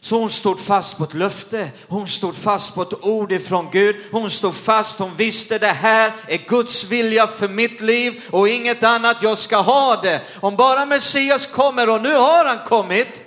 Så 0.00 0.18
hon 0.18 0.30
stod 0.30 0.60
fast 0.60 0.98
på 0.98 1.04
ett 1.04 1.14
löfte, 1.14 1.70
hon 1.88 2.08
stod 2.08 2.36
fast 2.36 2.74
på 2.74 2.82
ett 2.82 3.04
ord 3.04 3.32
ifrån 3.32 3.68
Gud, 3.72 3.96
hon 4.12 4.30
stod 4.30 4.54
fast, 4.54 4.98
hon 4.98 5.16
visste 5.16 5.58
det 5.58 5.66
här 5.66 6.12
är 6.26 6.48
Guds 6.48 6.84
vilja 6.84 7.26
för 7.26 7.48
mitt 7.48 7.80
liv 7.80 8.22
och 8.30 8.48
inget 8.48 8.82
annat, 8.82 9.22
jag 9.22 9.38
ska 9.38 9.56
ha 9.56 10.00
det. 10.02 10.22
Om 10.40 10.56
bara 10.56 10.86
Messias 10.86 11.46
kommer 11.46 11.90
och 11.90 12.02
nu 12.02 12.14
har 12.14 12.44
han 12.44 12.66
kommit, 12.66 13.22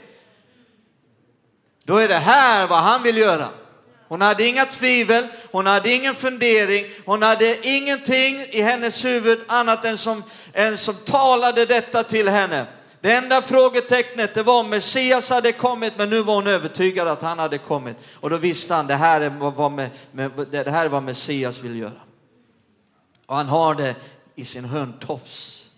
då 1.84 1.98
är 1.98 2.08
det 2.08 2.16
här 2.16 2.68
vad 2.68 2.80
han 2.80 3.04
vill 3.04 3.18
göra. 3.18 3.48
Hon 4.16 4.22
hade 4.22 4.46
inga 4.48 4.66
tvivel, 4.66 5.28
hon 5.52 5.66
hade 5.66 5.92
ingen 5.94 6.16
fundering, 6.16 6.86
hon 7.06 7.22
hade 7.22 7.68
ingenting 7.68 8.40
i 8.50 8.62
hennes 8.62 9.06
huvud 9.06 9.40
annat 9.48 9.86
än 9.86 9.98
som, 9.98 10.24
än 10.54 10.78
som 10.78 10.96
talade 10.96 11.66
detta 11.66 12.04
till 12.04 12.30
henne. 12.30 12.68
Det 13.02 13.12
enda 13.12 13.42
frågetecknet 13.42 14.34
det 14.34 14.44
var 14.44 14.60
om 14.60 14.70
Messias 14.70 15.30
hade 15.30 15.52
kommit, 15.52 15.94
men 15.98 16.10
nu 16.10 16.22
var 16.22 16.36
hon 16.36 16.48
övertygad 16.48 17.08
att 17.08 17.22
han 17.22 17.40
hade 17.40 17.58
kommit. 17.58 17.98
Och 18.14 18.30
då 18.30 18.38
visste 18.38 18.74
han, 18.74 18.88
det 18.88 18.96
här 18.96 19.22
är 19.22 19.30
vad, 19.30 19.72
med, 19.72 19.90
med, 20.12 20.32
det 20.52 20.72
här 20.72 20.86
är 20.86 20.90
vad 20.90 21.04
Messias 21.04 21.60
vill 21.60 21.80
göra. 21.80 22.02
Och 23.26 23.36
han 23.36 23.48
har 23.48 23.76
det 23.76 23.96
i 24.36 24.46
sin 24.46 24.66
hörntofs. 24.66 25.70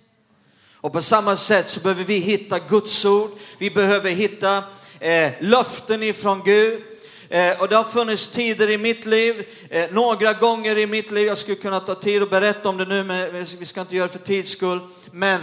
Och 0.75 0.93
på 0.93 1.01
samma 1.01 1.35
sätt 1.35 1.69
så 1.69 1.79
behöver 1.79 2.03
vi 2.03 2.17
hitta 2.17 2.59
Guds 2.59 3.05
ord, 3.05 3.31
vi 3.57 3.71
behöver 3.71 4.11
hitta 4.11 4.63
eh, 4.99 5.31
löften 5.39 6.03
ifrån 6.03 6.41
Gud. 6.45 6.83
Eh, 7.29 7.61
och 7.61 7.69
det 7.69 7.75
har 7.75 7.83
funnits 7.83 8.27
tider 8.27 8.69
i 8.69 8.77
mitt 8.77 9.05
liv, 9.05 9.47
eh, 9.69 9.91
några 9.91 10.33
gånger 10.33 10.77
i 10.77 10.87
mitt 10.87 11.11
liv, 11.11 11.27
jag 11.27 11.37
skulle 11.37 11.57
kunna 11.57 11.79
ta 11.79 11.95
tid 11.95 12.21
och 12.21 12.29
berätta 12.29 12.69
om 12.69 12.77
det 12.77 12.85
nu, 12.85 13.03
men 13.03 13.45
vi 13.59 13.65
ska 13.65 13.81
inte 13.81 13.95
göra 13.95 14.07
det 14.07 14.13
för 14.13 14.19
tids 14.19 14.51
skull. 14.51 14.79
Men, 15.11 15.41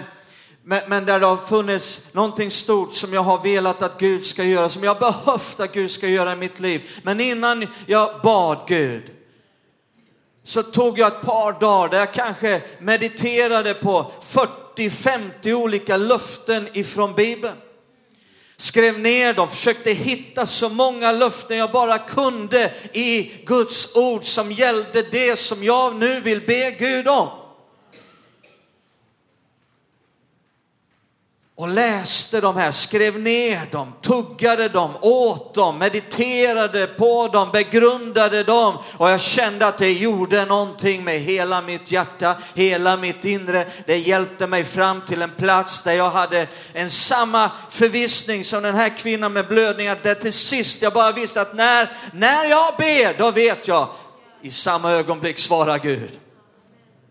men, 0.62 0.82
men, 0.86 1.06
där 1.06 1.20
det 1.20 1.26
har 1.26 1.36
funnits 1.36 2.06
någonting 2.12 2.50
stort 2.50 2.94
som 2.94 3.12
jag 3.12 3.22
har 3.22 3.42
velat 3.42 3.82
att 3.82 4.00
Gud 4.00 4.24
ska 4.24 4.44
göra, 4.44 4.68
som 4.68 4.84
jag 4.84 4.98
behövt 5.24 5.60
att 5.60 5.72
Gud 5.72 5.90
ska 5.90 6.08
göra 6.08 6.32
i 6.32 6.36
mitt 6.36 6.60
liv. 6.60 6.90
Men 7.02 7.20
innan 7.20 7.66
jag 7.86 8.20
bad 8.22 8.58
Gud, 8.68 9.02
så 10.44 10.62
tog 10.62 10.98
jag 10.98 11.12
ett 11.12 11.22
par 11.22 11.60
dagar 11.60 11.88
där 11.88 11.98
jag 11.98 12.12
kanske 12.12 12.62
mediterade 12.78 13.74
på 13.74 14.12
40-50 14.76 15.52
olika 15.52 15.96
löften 15.96 16.68
ifrån 16.72 17.14
Bibeln. 17.14 17.56
Skrev 18.56 18.98
ner 18.98 19.34
dem, 19.34 19.48
försökte 19.48 19.90
hitta 19.90 20.46
så 20.46 20.68
många 20.68 21.12
löften 21.12 21.58
jag 21.58 21.70
bara 21.70 21.98
kunde 21.98 22.72
i 22.92 23.32
Guds 23.46 23.96
ord 23.96 24.24
som 24.24 24.52
gällde 24.52 25.02
det 25.02 25.38
som 25.38 25.64
jag 25.64 25.96
nu 25.96 26.20
vill 26.20 26.40
be 26.40 26.70
Gud 26.70 27.08
om. 27.08 27.43
Och 31.56 31.68
läste 31.68 32.40
de 32.40 32.56
här, 32.56 32.70
skrev 32.70 33.20
ner 33.20 33.70
dem, 33.70 33.92
tuggade 34.02 34.68
dem, 34.68 34.90
åt 35.00 35.54
dem, 35.54 35.78
mediterade 35.78 36.86
på 36.86 37.28
dem, 37.28 37.50
begrundade 37.52 38.42
dem 38.42 38.78
och 38.96 39.10
jag 39.10 39.20
kände 39.20 39.66
att 39.66 39.78
det 39.78 39.92
gjorde 39.92 40.44
någonting 40.44 41.04
med 41.04 41.20
hela 41.20 41.62
mitt 41.62 41.90
hjärta, 41.90 42.36
hela 42.54 42.96
mitt 42.96 43.24
inre. 43.24 43.66
Det 43.86 43.98
hjälpte 43.98 44.46
mig 44.46 44.64
fram 44.64 45.00
till 45.00 45.22
en 45.22 45.30
plats 45.30 45.82
där 45.82 45.92
jag 45.92 46.10
hade 46.10 46.46
en 46.72 46.90
samma 46.90 47.50
förvissning 47.70 48.44
som 48.44 48.62
den 48.62 48.74
här 48.74 48.96
kvinnan 48.98 49.32
med 49.32 49.48
blödningar, 49.48 49.98
där 50.02 50.14
till 50.14 50.32
sist 50.32 50.82
jag 50.82 50.92
bara 50.92 51.12
visste 51.12 51.40
att 51.40 51.54
när, 51.54 51.90
när 52.12 52.44
jag 52.44 52.74
ber, 52.78 53.18
då 53.18 53.30
vet 53.30 53.68
jag, 53.68 53.88
i 54.42 54.50
samma 54.50 54.92
ögonblick 54.92 55.38
svarar 55.38 55.78
Gud. 55.78 56.10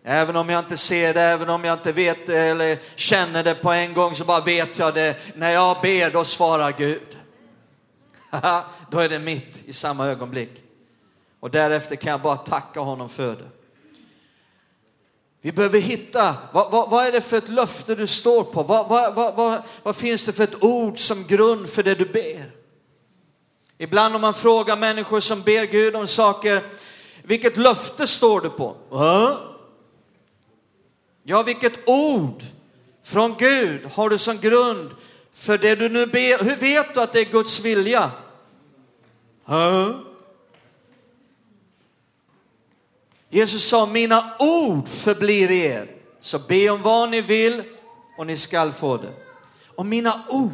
Även 0.03 0.35
om 0.35 0.49
jag 0.49 0.59
inte 0.59 0.77
ser 0.77 1.13
det, 1.13 1.21
även 1.21 1.49
om 1.49 1.63
jag 1.63 1.73
inte 1.73 1.91
vet 1.91 2.25
det 2.25 2.39
eller 2.39 2.79
känner 2.95 3.43
det 3.43 3.55
på 3.55 3.71
en 3.71 3.93
gång 3.93 4.15
så 4.15 4.25
bara 4.25 4.41
vet 4.41 4.79
jag 4.79 4.93
det. 4.93 5.17
När 5.35 5.51
jag 5.51 5.77
ber 5.81 6.11
då 6.11 6.23
svarar 6.23 6.71
Gud. 6.71 7.17
då 8.91 8.99
är 8.99 9.09
det 9.09 9.19
mitt 9.19 9.63
i 9.65 9.73
samma 9.73 10.07
ögonblick. 10.07 10.51
Och 11.39 11.51
därefter 11.51 11.95
kan 11.95 12.11
jag 12.11 12.21
bara 12.21 12.37
tacka 12.37 12.79
honom 12.79 13.09
för 13.09 13.35
det. 13.35 13.49
Vi 15.41 15.51
behöver 15.51 15.79
hitta, 15.79 16.35
vad, 16.51 16.71
vad, 16.71 16.89
vad, 16.89 17.05
är 17.05 17.11
det 17.11 17.21
för 17.21 17.37
ett 17.37 17.49
löfte 17.49 17.95
du 17.95 18.07
står 18.07 18.43
på? 18.43 18.63
Vad, 18.63 19.15
vad, 19.15 19.63
vad, 19.83 19.95
finns 19.95 20.25
det 20.25 20.33
för 20.33 20.43
ett 20.43 20.63
ord 20.63 20.99
som 20.99 21.23
grund 21.27 21.69
för 21.69 21.83
det 21.83 21.95
du 21.95 22.05
ber? 22.05 22.51
Ibland 23.77 24.15
om 24.15 24.21
man 24.21 24.33
frågar 24.33 24.77
människor 24.77 25.19
som 25.19 25.41
ber 25.41 25.65
Gud 25.65 25.95
om 25.95 26.07
saker, 26.07 26.63
vilket 27.23 27.57
löfte 27.57 28.07
står 28.07 28.41
du 28.41 28.49
på? 28.49 28.75
Ja, 31.23 31.43
vilket 31.43 31.89
ord 31.89 32.43
från 33.03 33.35
Gud 33.37 33.85
har 33.85 34.09
du 34.09 34.17
som 34.17 34.37
grund 34.37 34.91
för 35.33 35.57
det 35.57 35.75
du 35.75 35.89
nu 35.89 36.05
ber? 36.05 36.43
Hur 36.43 36.55
vet 36.55 36.93
du 36.93 37.01
att 37.01 37.13
det 37.13 37.19
är 37.19 37.31
Guds 37.31 37.59
vilja? 37.59 38.11
Huh? 39.45 39.95
Jesus 43.29 43.63
sa, 43.63 43.85
mina 43.85 44.35
ord 44.39 44.87
förblir 44.87 45.51
er. 45.51 45.91
Så 46.19 46.39
be 46.39 46.69
om 46.69 46.81
vad 46.81 47.09
ni 47.09 47.21
vill 47.21 47.63
och 48.17 48.27
ni 48.27 48.37
skall 48.37 48.71
få 48.71 48.97
det. 48.97 49.13
Och 49.75 49.85
mina 49.85 50.23
ord. 50.29 50.51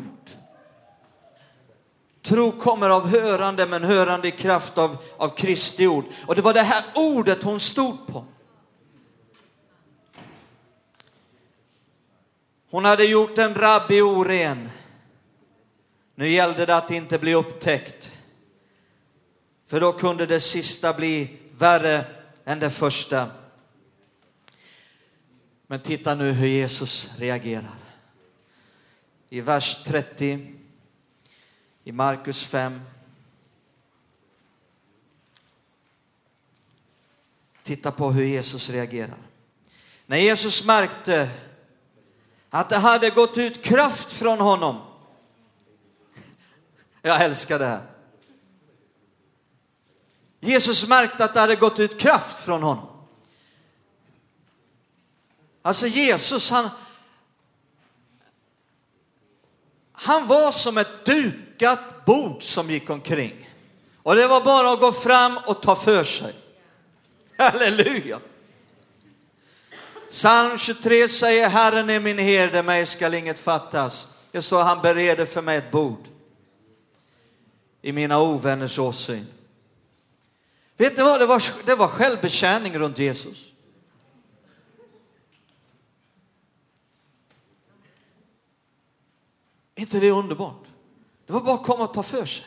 Tro 2.22 2.52
kommer 2.52 2.90
av 2.90 3.08
hörande, 3.08 3.66
men 3.66 3.84
hörande 3.84 4.28
i 4.28 4.32
kraft 4.32 4.78
av, 4.78 4.98
av 5.18 5.30
Kristi 5.30 5.88
ord. 5.88 6.06
Och 6.26 6.36
det 6.36 6.42
var 6.42 6.54
det 6.54 6.62
här 6.62 6.84
ordet 6.96 7.44
hon 7.44 7.60
stod 7.60 8.08
på. 8.08 8.26
Hon 12.70 12.86
hade 12.86 13.06
gjort 13.06 13.38
en 13.38 13.56
rabbi 13.56 14.02
oren. 14.02 14.70
Nu 16.16 16.30
gällde 16.30 16.66
det 16.66 16.76
att 16.76 16.92
inte 16.92 17.20
bli 17.20 17.34
upptäckt. 17.34 18.12
För 19.66 19.80
då 19.80 19.94
kunde 19.94 20.26
det 20.26 20.40
sista 20.40 20.94
bli 20.94 21.38
värre 21.52 22.06
än 22.46 22.60
det 22.60 22.70
första. 22.70 23.32
Men 25.68 25.80
titta 25.80 26.16
nu 26.16 26.32
hur 26.32 26.48
Jesus 26.48 27.12
reagerar. 27.18 27.76
I 29.30 29.42
vers 29.42 29.84
30 29.84 30.56
i 31.84 31.92
Markus 31.92 32.44
5. 32.44 32.82
Titta 37.64 37.92
på 37.92 38.12
hur 38.12 38.24
Jesus 38.24 38.70
reagerar. 38.70 39.18
När 40.06 40.18
Jesus 40.18 40.66
märkte 40.66 41.30
att 42.50 42.70
det 42.70 42.78
hade 42.78 43.10
gått 43.10 43.38
ut 43.38 43.64
kraft 43.64 44.12
från 44.12 44.40
honom. 44.40 44.82
Jag 47.02 47.22
älskar 47.22 47.60
det 47.60 47.66
här. 47.66 47.82
Jesus 50.40 50.88
märkte 50.88 51.26
att 51.26 51.34
det 51.34 51.40
hade 51.40 51.56
gått 51.56 51.80
ut 51.80 52.00
kraft 52.00 52.44
från 52.44 52.64
honom. 52.64 52.86
Alltså 55.62 55.88
Jesus, 55.88 56.52
han, 56.52 56.70
han 59.92 60.28
var 60.28 60.52
som 60.52 60.78
ett 60.78 61.06
dukat 61.06 62.06
bord 62.06 62.44
som 62.44 62.70
gick 62.70 62.90
omkring. 62.90 63.50
Och 64.04 64.16
det 64.16 64.28
var 64.28 64.42
bara 64.42 64.74
att 64.74 64.80
gå 64.80 64.92
fram 64.92 65.38
och 65.38 65.62
ta 65.62 65.76
för 65.76 66.04
sig. 66.04 66.34
Halleluja! 67.38 68.20
Psalm 70.10 70.58
23 70.58 71.10
säger 71.10 71.50
Herren 71.50 71.90
är 71.90 72.00
min 72.00 72.18
herde, 72.18 72.64
mig 72.64 72.86
skall 72.86 73.14
inget 73.14 73.40
fattas. 73.40 74.10
Det 74.32 74.42
står 74.42 74.62
han 74.62 74.82
bereder 74.82 75.26
för 75.26 75.42
mig 75.42 75.58
ett 75.58 75.72
bord 75.72 76.08
i 77.82 77.92
mina 77.92 78.22
ovänners 78.22 78.80
åsyn. 78.80 79.28
Vet 80.78 80.98
ni 80.98 81.04
vad, 81.04 81.20
det 81.20 81.26
var, 81.26 81.44
det 81.66 81.76
var 81.76 81.88
självbetjäning 81.88 82.80
runt 82.80 82.98
Jesus. 82.98 83.50
inte 89.80 90.00
det 90.00 90.12
underbart? 90.12 90.66
Det 91.26 91.34
var 91.34 91.42
bara 91.42 91.56
att 91.56 91.66
komma 91.66 91.84
och 91.84 91.94
ta 91.94 92.04
för 92.04 92.26
sig. 92.26 92.46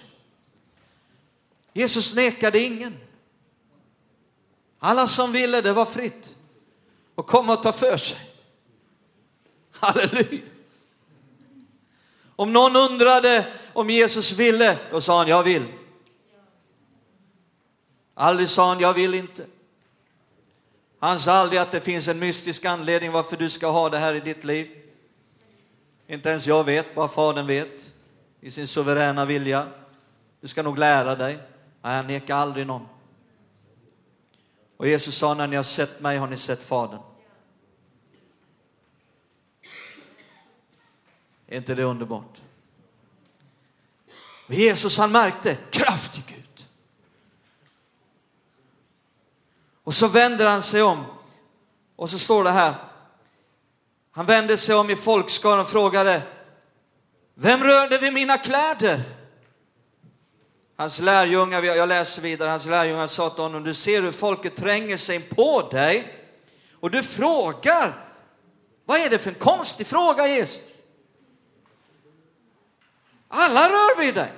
Jesus 1.73 2.15
nekade 2.15 2.59
ingen. 2.59 2.97
Alla 4.79 5.09
som 5.09 5.33
ville, 5.33 5.61
det 5.61 5.73
var 5.73 5.85
fritt 5.85 6.35
och 7.15 7.27
komma 7.27 7.53
och 7.53 7.63
ta 7.63 7.73
för 7.73 7.97
sig. 7.97 8.19
Halleluja. 9.73 10.43
Om 12.37 12.53
någon 12.53 12.77
undrade 12.77 13.47
om 13.73 13.91
Jesus 13.91 14.33
ville, 14.33 14.79
då 14.91 15.01
sa 15.01 15.19
han 15.19 15.29
jag 15.29 15.43
vill. 15.43 15.65
Aldrig 18.15 18.49
sa 18.49 18.69
han 18.69 18.81
jag 18.81 18.95
vill 18.95 19.15
inte. 19.15 19.47
Han 20.99 21.19
sa 21.19 21.33
aldrig 21.33 21.61
att 21.61 21.71
det 21.71 21.81
finns 21.81 22.09
en 22.09 22.19
mystisk 22.19 22.65
anledning 22.65 23.13
varför 23.13 23.37
du 23.37 23.51
ska 23.51 23.67
ha 23.67 23.89
det 23.89 23.99
här 23.99 24.15
i 24.15 24.21
ditt 24.21 24.45
liv. 24.45 24.69
Inte 26.07 26.29
ens 26.29 26.47
jag 26.47 26.65
vet, 26.65 26.95
bara 26.95 27.09
Fadern 27.09 27.47
vet 27.47 27.95
i 28.41 28.51
sin 28.51 28.67
suveräna 28.67 29.25
vilja. 29.25 29.69
Du 30.41 30.49
ska 30.49 30.63
nog 30.63 30.79
lära 30.79 31.17
dig. 31.17 31.39
Nej, 31.83 31.97
han 31.97 32.07
nekar 32.07 32.37
aldrig 32.37 32.67
någon. 32.67 32.89
Och 34.83 34.89
Jesus 34.89 35.17
sa, 35.17 35.35
när 35.35 35.47
ni 35.47 35.57
har 35.57 35.63
sett 35.63 36.01
mig 36.01 36.19
har 36.19 36.27
ni 36.27 36.37
sett 36.37 36.63
Fadern. 36.63 37.01
Är 41.47 41.57
inte 41.57 41.75
det 41.75 41.83
underbart? 41.83 42.43
Och 44.47 44.55
Jesus 44.55 44.99
han 44.99 45.13
märkte 45.13 45.59
kraft 45.71 46.19
i 46.19 46.23
Gud. 46.27 46.67
Och 49.85 49.95
så 49.95 50.09
vänder 50.09 50.47
han 50.47 50.63
sig 50.63 50.83
om 50.83 51.05
och 51.97 52.11
så 52.11 52.19
står 52.19 52.45
det 52.45 52.51
här. 52.51 52.75
Han 54.13 54.27
vände 54.27 54.57
sig 54.57 54.75
om 54.75 54.91
i 54.91 54.97
folkskaran 54.97 55.61
och 55.61 55.69
frågade 55.69 56.23
Vem 57.35 57.65
rörde 57.65 57.99
vid 57.99 58.13
mina 58.13 58.39
kläder? 58.39 59.22
Hans 60.77 61.01
lärjungar, 61.01 61.63
jag 61.63 61.89
läser 61.89 62.23
vidare, 62.23 62.51
hans 62.51 62.67
lärjungar 62.67 63.07
sa 63.07 63.31
till 63.31 63.43
honom, 63.43 63.65
du 63.65 63.75
ser 63.75 64.03
hur 64.03 64.13
folket 64.13 64.57
tränger 64.57 64.97
sig 64.97 65.21
på 65.21 65.69
dig 65.71 66.19
och 66.81 66.91
du 66.91 67.03
frågar, 67.03 68.07
vad 68.85 69.01
är 69.01 69.11
det 69.11 69.19
för 69.19 69.31
en 69.31 69.37
konstig 69.37 69.87
fråga 69.87 70.29
Jesus? 70.29 70.61
Alla 73.29 73.69
rör 73.69 74.01
vid 74.01 74.15
dig. 74.15 74.33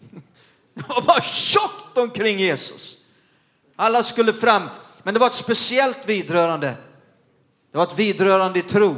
Det 0.74 0.88
var 0.88 1.02
bara 1.02 1.22
tjockt 1.22 1.98
omkring 1.98 2.38
Jesus. 2.38 2.98
Alla 3.76 4.02
skulle 4.02 4.32
fram, 4.32 4.68
men 5.02 5.14
det 5.14 5.20
var 5.20 5.26
ett 5.26 5.34
speciellt 5.34 6.08
vidrörande. 6.08 6.76
Det 7.72 7.78
var 7.78 7.84
ett 7.84 7.98
vidrörande 7.98 8.58
i 8.58 8.62
tro. 8.62 8.96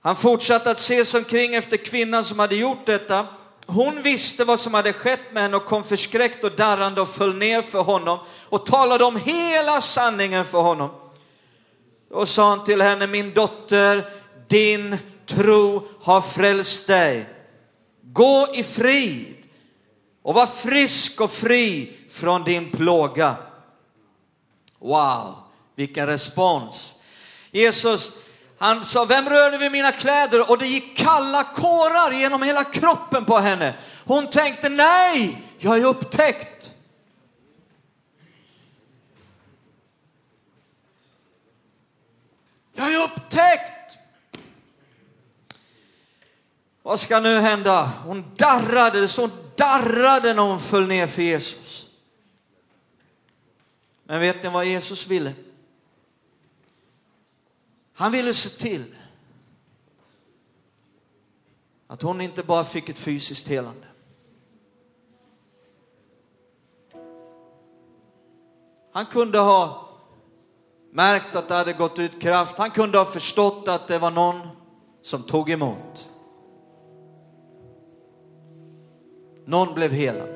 Han 0.00 0.16
fortsatte 0.16 0.70
att 0.70 0.80
se 0.80 1.04
sig 1.04 1.18
omkring 1.18 1.54
efter 1.54 1.76
kvinnan 1.76 2.24
som 2.24 2.38
hade 2.38 2.56
gjort 2.56 2.86
detta. 2.86 3.26
Hon 3.66 4.02
visste 4.02 4.44
vad 4.44 4.60
som 4.60 4.74
hade 4.74 4.92
skett 4.92 5.32
med 5.32 5.42
henne 5.42 5.56
och 5.56 5.64
kom 5.64 5.84
förskräckt 5.84 6.44
och 6.44 6.52
darrande 6.52 7.00
och 7.00 7.08
föll 7.08 7.36
ner 7.36 7.62
för 7.62 7.80
honom 7.80 8.18
och 8.48 8.66
talade 8.66 9.04
om 9.04 9.16
hela 9.16 9.80
sanningen 9.80 10.44
för 10.44 10.60
honom. 10.60 10.90
Och 12.10 12.28
sa 12.28 12.48
han 12.48 12.64
till 12.64 12.82
henne, 12.82 13.06
min 13.06 13.34
dotter, 13.34 14.10
din 14.48 14.96
tro 15.26 15.88
har 16.02 16.20
frälst 16.20 16.86
dig. 16.86 17.28
Gå 18.02 18.48
i 18.54 18.62
frid 18.62 19.36
och 20.22 20.34
var 20.34 20.46
frisk 20.46 21.20
och 21.20 21.30
fri 21.30 21.92
från 22.10 22.44
din 22.44 22.70
plåga. 22.70 23.36
Wow, 24.78 25.34
vilken 25.76 26.06
respons. 26.06 26.96
Jesus, 27.50 28.12
han 28.62 28.84
sa, 28.84 29.04
vem 29.04 29.28
rörde 29.28 29.58
vid 29.58 29.72
mina 29.72 29.92
kläder? 29.92 30.50
Och 30.50 30.58
det 30.58 30.66
gick 30.66 30.96
kalla 30.96 31.44
kårar 31.44 32.12
genom 32.12 32.42
hela 32.42 32.64
kroppen 32.64 33.24
på 33.24 33.38
henne. 33.38 33.74
Hon 34.04 34.30
tänkte, 34.30 34.68
nej, 34.68 35.44
jag 35.58 35.78
är 35.78 35.84
upptäckt. 35.84 36.70
Jag 42.74 42.92
är 42.94 43.04
upptäckt. 43.04 43.98
Vad 46.82 47.00
ska 47.00 47.20
nu 47.20 47.40
hända? 47.40 47.92
Hon 48.04 48.34
darrade, 48.36 49.08
så 49.08 49.20
hon 49.20 49.32
darrade 49.56 50.34
när 50.34 50.42
hon 50.42 50.60
föll 50.60 50.86
ner 50.86 51.06
för 51.06 51.22
Jesus. 51.22 51.86
Men 54.04 54.20
vet 54.20 54.42
ni 54.42 54.48
vad 54.48 54.66
Jesus 54.66 55.06
ville? 55.06 55.32
Han 58.00 58.12
ville 58.12 58.34
se 58.34 58.48
till 58.48 58.94
att 61.86 62.02
hon 62.02 62.20
inte 62.20 62.42
bara 62.42 62.64
fick 62.64 62.88
ett 62.88 62.98
fysiskt 62.98 63.48
helande. 63.48 63.86
Han 68.92 69.06
kunde 69.06 69.38
ha 69.38 69.88
märkt 70.92 71.36
att 71.36 71.48
det 71.48 71.54
hade 71.54 71.72
gått 71.72 71.98
ut 71.98 72.20
kraft. 72.20 72.58
Han 72.58 72.70
kunde 72.70 72.98
ha 72.98 73.04
förstått 73.04 73.68
att 73.68 73.88
det 73.88 73.98
var 73.98 74.10
någon 74.10 74.48
som 75.02 75.22
tog 75.22 75.50
emot. 75.50 76.10
Någon 79.44 79.74
blev 79.74 79.90
helad. 79.90 80.34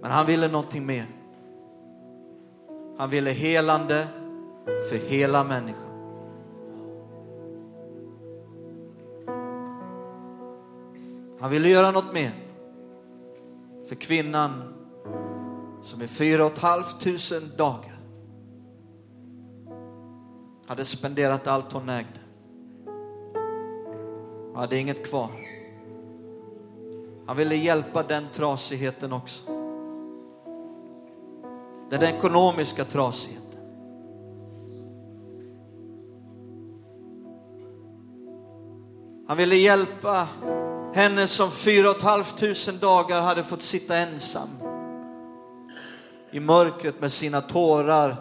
Men 0.00 0.10
han 0.10 0.26
ville 0.26 0.48
någonting 0.48 0.86
mer. 0.86 1.19
Han 3.00 3.10
ville 3.10 3.30
helande 3.30 4.08
för 4.64 4.96
hela 4.96 5.44
människan. 5.44 5.90
Han 11.40 11.50
ville 11.50 11.68
göra 11.68 11.90
något 11.90 12.12
mer 12.14 12.32
för 13.88 13.94
kvinnan 13.94 14.74
som 15.82 16.02
i 16.02 16.06
fyra 16.06 16.44
och 16.44 16.52
ett 16.52 16.58
halvt 16.58 17.00
tusen 17.00 17.42
dagar 17.56 18.00
hade 20.66 20.84
spenderat 20.84 21.46
allt 21.46 21.72
hon 21.72 21.88
ägde. 21.88 22.20
Hon 24.46 24.56
Hade 24.56 24.78
inget 24.78 25.10
kvar. 25.10 25.30
Han 27.26 27.36
ville 27.36 27.54
hjälpa 27.54 28.02
den 28.02 28.24
trasigheten 28.32 29.12
också. 29.12 29.49
Den 31.90 32.02
ekonomiska 32.02 32.84
trasigheten. 32.84 33.40
Han 39.28 39.36
ville 39.36 39.56
hjälpa 39.56 40.28
henne 40.94 41.26
som 41.26 41.50
fyra 41.50 41.90
och 41.90 41.96
ett 41.96 42.02
halvt 42.02 42.38
tusen 42.38 42.78
dagar 42.78 43.22
hade 43.22 43.42
fått 43.42 43.62
sitta 43.62 43.96
ensam 43.96 44.48
i 46.30 46.40
mörkret 46.40 47.00
med 47.00 47.12
sina 47.12 47.40
tårar. 47.40 48.16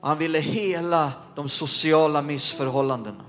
Han 0.00 0.18
ville 0.18 0.38
hela 0.38 1.12
de 1.34 1.48
sociala 1.48 2.22
missförhållandena. 2.22 3.24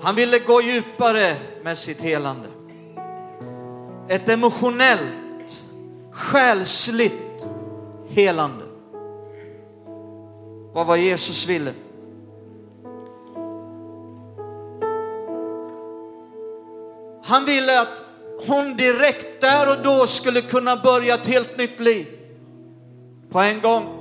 Han 0.00 0.14
ville 0.14 0.38
gå 0.38 0.62
djupare 0.62 1.36
med 1.62 1.78
sitt 1.78 2.00
helande. 2.00 2.48
Ett 4.08 4.28
emotionellt, 4.28 5.64
själsligt 6.12 7.46
helande. 8.08 8.64
Vad 10.72 10.86
var 10.86 10.96
Jesus 10.96 11.46
ville? 11.46 11.72
Han 17.24 17.44
ville 17.44 17.80
att 17.80 18.04
hon 18.46 18.76
direkt 18.76 19.40
där 19.40 19.70
och 19.70 19.82
då 19.82 20.06
skulle 20.06 20.40
kunna 20.40 20.76
börja 20.76 21.14
ett 21.14 21.26
helt 21.26 21.58
nytt 21.58 21.80
liv. 21.80 22.06
På 23.30 23.38
en 23.38 23.60
gång. 23.60 23.98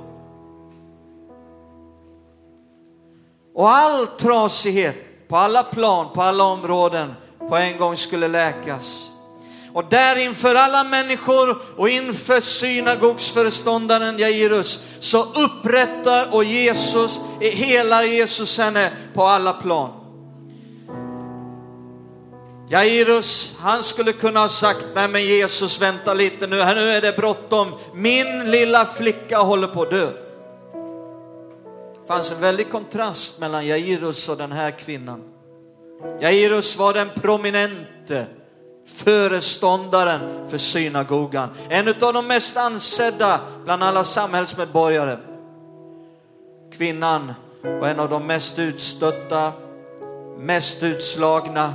Och 3.54 3.70
all 3.70 4.08
trasighet 4.08 4.96
på 5.28 5.36
alla 5.36 5.64
plan, 5.64 6.14
på 6.14 6.22
alla 6.22 6.44
områden 6.44 7.14
på 7.50 7.56
en 7.56 7.78
gång 7.78 7.96
skulle 7.96 8.28
läkas. 8.28 9.12
Och 9.78 9.86
där 9.90 10.16
inför 10.16 10.56
alla 10.56 10.84
människor 10.84 11.58
och 11.76 11.90
inför 11.90 12.40
synagogsföreståndaren 12.40 14.20
Jairus 14.20 14.98
så 15.00 15.24
upprättar 15.24 16.36
och 16.36 16.44
Jesus, 16.44 17.20
helar 17.40 18.04
Jesus 18.04 18.58
henne 18.58 18.92
på 19.14 19.24
alla 19.24 19.54
plan. 19.54 19.92
Jairus, 22.70 23.56
han 23.60 23.84
skulle 23.84 24.12
kunna 24.12 24.40
ha 24.40 24.50
sagt, 24.50 24.86
nej 24.96 25.08
men 25.08 25.26
Jesus 25.26 25.82
vänta 25.82 26.14
lite 26.14 26.48
nu, 26.48 26.56
nu 26.56 26.92
är 26.92 27.02
det 27.02 27.18
bråttom. 27.18 27.76
Min 27.94 28.52
lilla 28.52 28.86
flicka 28.86 29.38
håller 29.38 29.68
på 29.68 29.82
att 29.82 29.92
dö. 29.92 30.12
Det 32.02 32.08
fanns 32.08 32.32
en 32.32 32.42
väldig 32.42 32.72
kontrast 32.72 33.40
mellan 33.40 33.68
Jairus 33.68 34.30
och 34.30 34.38
den 34.38 34.52
här 34.52 34.72
kvinnan. 34.72 35.24
Jairus 36.22 36.78
var 36.78 36.94
den 36.94 37.10
prominente 37.16 38.26
föreståndaren 38.88 40.50
för 40.50 40.58
synagogan. 40.58 41.50
En 41.70 41.88
av 41.88 42.14
de 42.14 42.28
mest 42.28 42.58
ansedda 42.58 43.40
bland 43.64 43.84
alla 43.84 44.04
samhällsmedborgare. 44.04 45.18
Kvinnan 46.74 47.34
var 47.64 47.88
en 47.88 48.00
av 48.00 48.10
de 48.10 48.28
mest 48.28 48.60
utstötta, 48.60 49.52
mest 50.40 50.84
utslagna. 50.84 51.74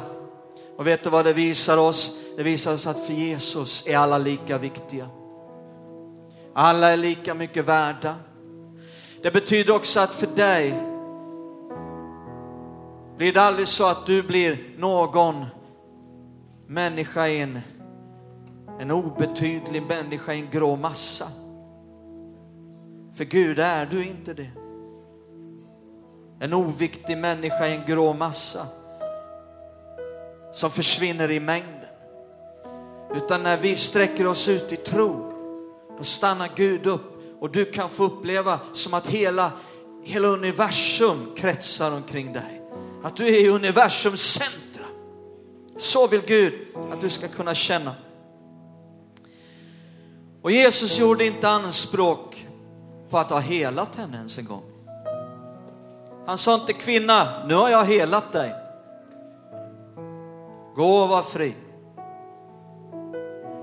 Och 0.76 0.86
vet 0.86 1.04
du 1.04 1.10
vad 1.10 1.24
det 1.24 1.32
visar 1.32 1.76
oss? 1.76 2.12
Det 2.36 2.42
visar 2.42 2.74
oss 2.74 2.86
att 2.86 3.06
för 3.06 3.12
Jesus 3.12 3.86
är 3.86 3.96
alla 3.96 4.18
lika 4.18 4.58
viktiga. 4.58 5.06
Alla 6.54 6.90
är 6.90 6.96
lika 6.96 7.34
mycket 7.34 7.68
värda. 7.68 8.14
Det 9.22 9.30
betyder 9.30 9.74
också 9.74 10.00
att 10.00 10.14
för 10.14 10.26
dig 10.26 10.74
blir 13.16 13.32
det 13.32 13.42
aldrig 13.42 13.68
så 13.68 13.86
att 13.86 14.06
du 14.06 14.22
blir 14.22 14.74
någon 14.78 15.46
människa 16.72 17.28
i 17.28 17.40
en, 17.40 17.60
en 18.80 18.90
obetydlig 18.90 19.82
människa 19.82 20.34
i 20.34 20.40
en 20.40 20.50
grå 20.50 20.76
massa. 20.76 21.28
För 23.14 23.24
Gud 23.24 23.58
är 23.58 23.86
du 23.86 24.06
inte 24.06 24.34
det. 24.34 24.50
En 26.40 26.52
oviktig 26.52 27.18
människa 27.18 27.68
i 27.68 27.74
en 27.74 27.86
grå 27.86 28.12
massa 28.12 28.66
som 30.52 30.70
försvinner 30.70 31.30
i 31.30 31.40
mängden. 31.40 31.78
Utan 33.14 33.42
när 33.42 33.56
vi 33.56 33.76
sträcker 33.76 34.26
oss 34.26 34.48
ut 34.48 34.72
i 34.72 34.76
tro, 34.76 35.32
då 35.98 36.04
stannar 36.04 36.48
Gud 36.56 36.86
upp 36.86 37.22
och 37.40 37.50
du 37.50 37.64
kan 37.64 37.88
få 37.88 38.04
uppleva 38.04 38.60
som 38.72 38.94
att 38.94 39.06
hela, 39.06 39.52
hela 40.04 40.28
universum 40.28 41.32
kretsar 41.36 41.92
omkring 41.92 42.32
dig. 42.32 42.62
Att 43.02 43.16
du 43.16 43.26
är 43.26 43.44
i 43.44 43.48
universums 43.48 44.20
centrum. 44.20 44.61
Så 45.76 46.06
vill 46.06 46.22
Gud 46.26 46.54
att 46.92 47.00
du 47.00 47.10
ska 47.10 47.28
kunna 47.28 47.54
känna. 47.54 47.94
Och 50.42 50.50
Jesus 50.50 50.98
gjorde 50.98 51.26
inte 51.26 51.48
anspråk 51.48 52.46
på 53.10 53.18
att 53.18 53.30
ha 53.30 53.38
helat 53.38 53.96
henne 53.96 54.16
ens 54.16 54.38
en 54.38 54.44
gång. 54.44 54.62
Han 56.26 56.38
sa 56.38 56.54
inte 56.54 56.72
kvinna, 56.72 57.44
nu 57.46 57.54
har 57.54 57.68
jag 57.68 57.84
helat 57.84 58.32
dig. 58.32 58.54
Gå 60.76 60.96
och 60.96 61.08
var 61.08 61.22
fri. 61.22 61.54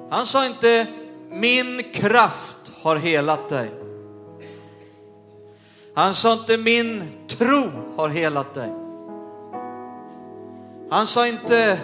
Han 0.10 0.26
sa 0.26 0.46
inte 0.46 0.88
min 1.30 1.84
kraft 1.94 2.58
har 2.82 2.96
helat 2.96 3.50
dig. 3.50 3.72
Han 5.96 6.14
sa 6.14 6.34
inte 6.34 6.58
min 6.58 7.04
tro 7.28 7.70
har 7.98 8.10
helat 8.10 8.54
dig. 8.54 8.74
Han 10.90 11.08
sa 11.08 11.28
inte 11.28 11.80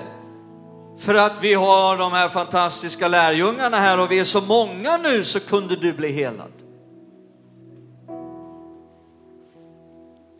för 0.97 1.15
att 1.15 1.43
vi 1.43 1.53
har 1.53 1.97
de 1.97 2.11
här 2.11 2.29
fantastiska 2.29 3.07
lärjungarna 3.07 3.77
här 3.77 3.99
och 3.99 4.11
vi 4.11 4.19
är 4.19 4.23
så 4.23 4.41
många 4.41 4.97
nu 4.97 5.23
så 5.23 5.39
kunde 5.39 5.75
du 5.75 5.93
bli 5.93 6.11
helad. 6.11 6.51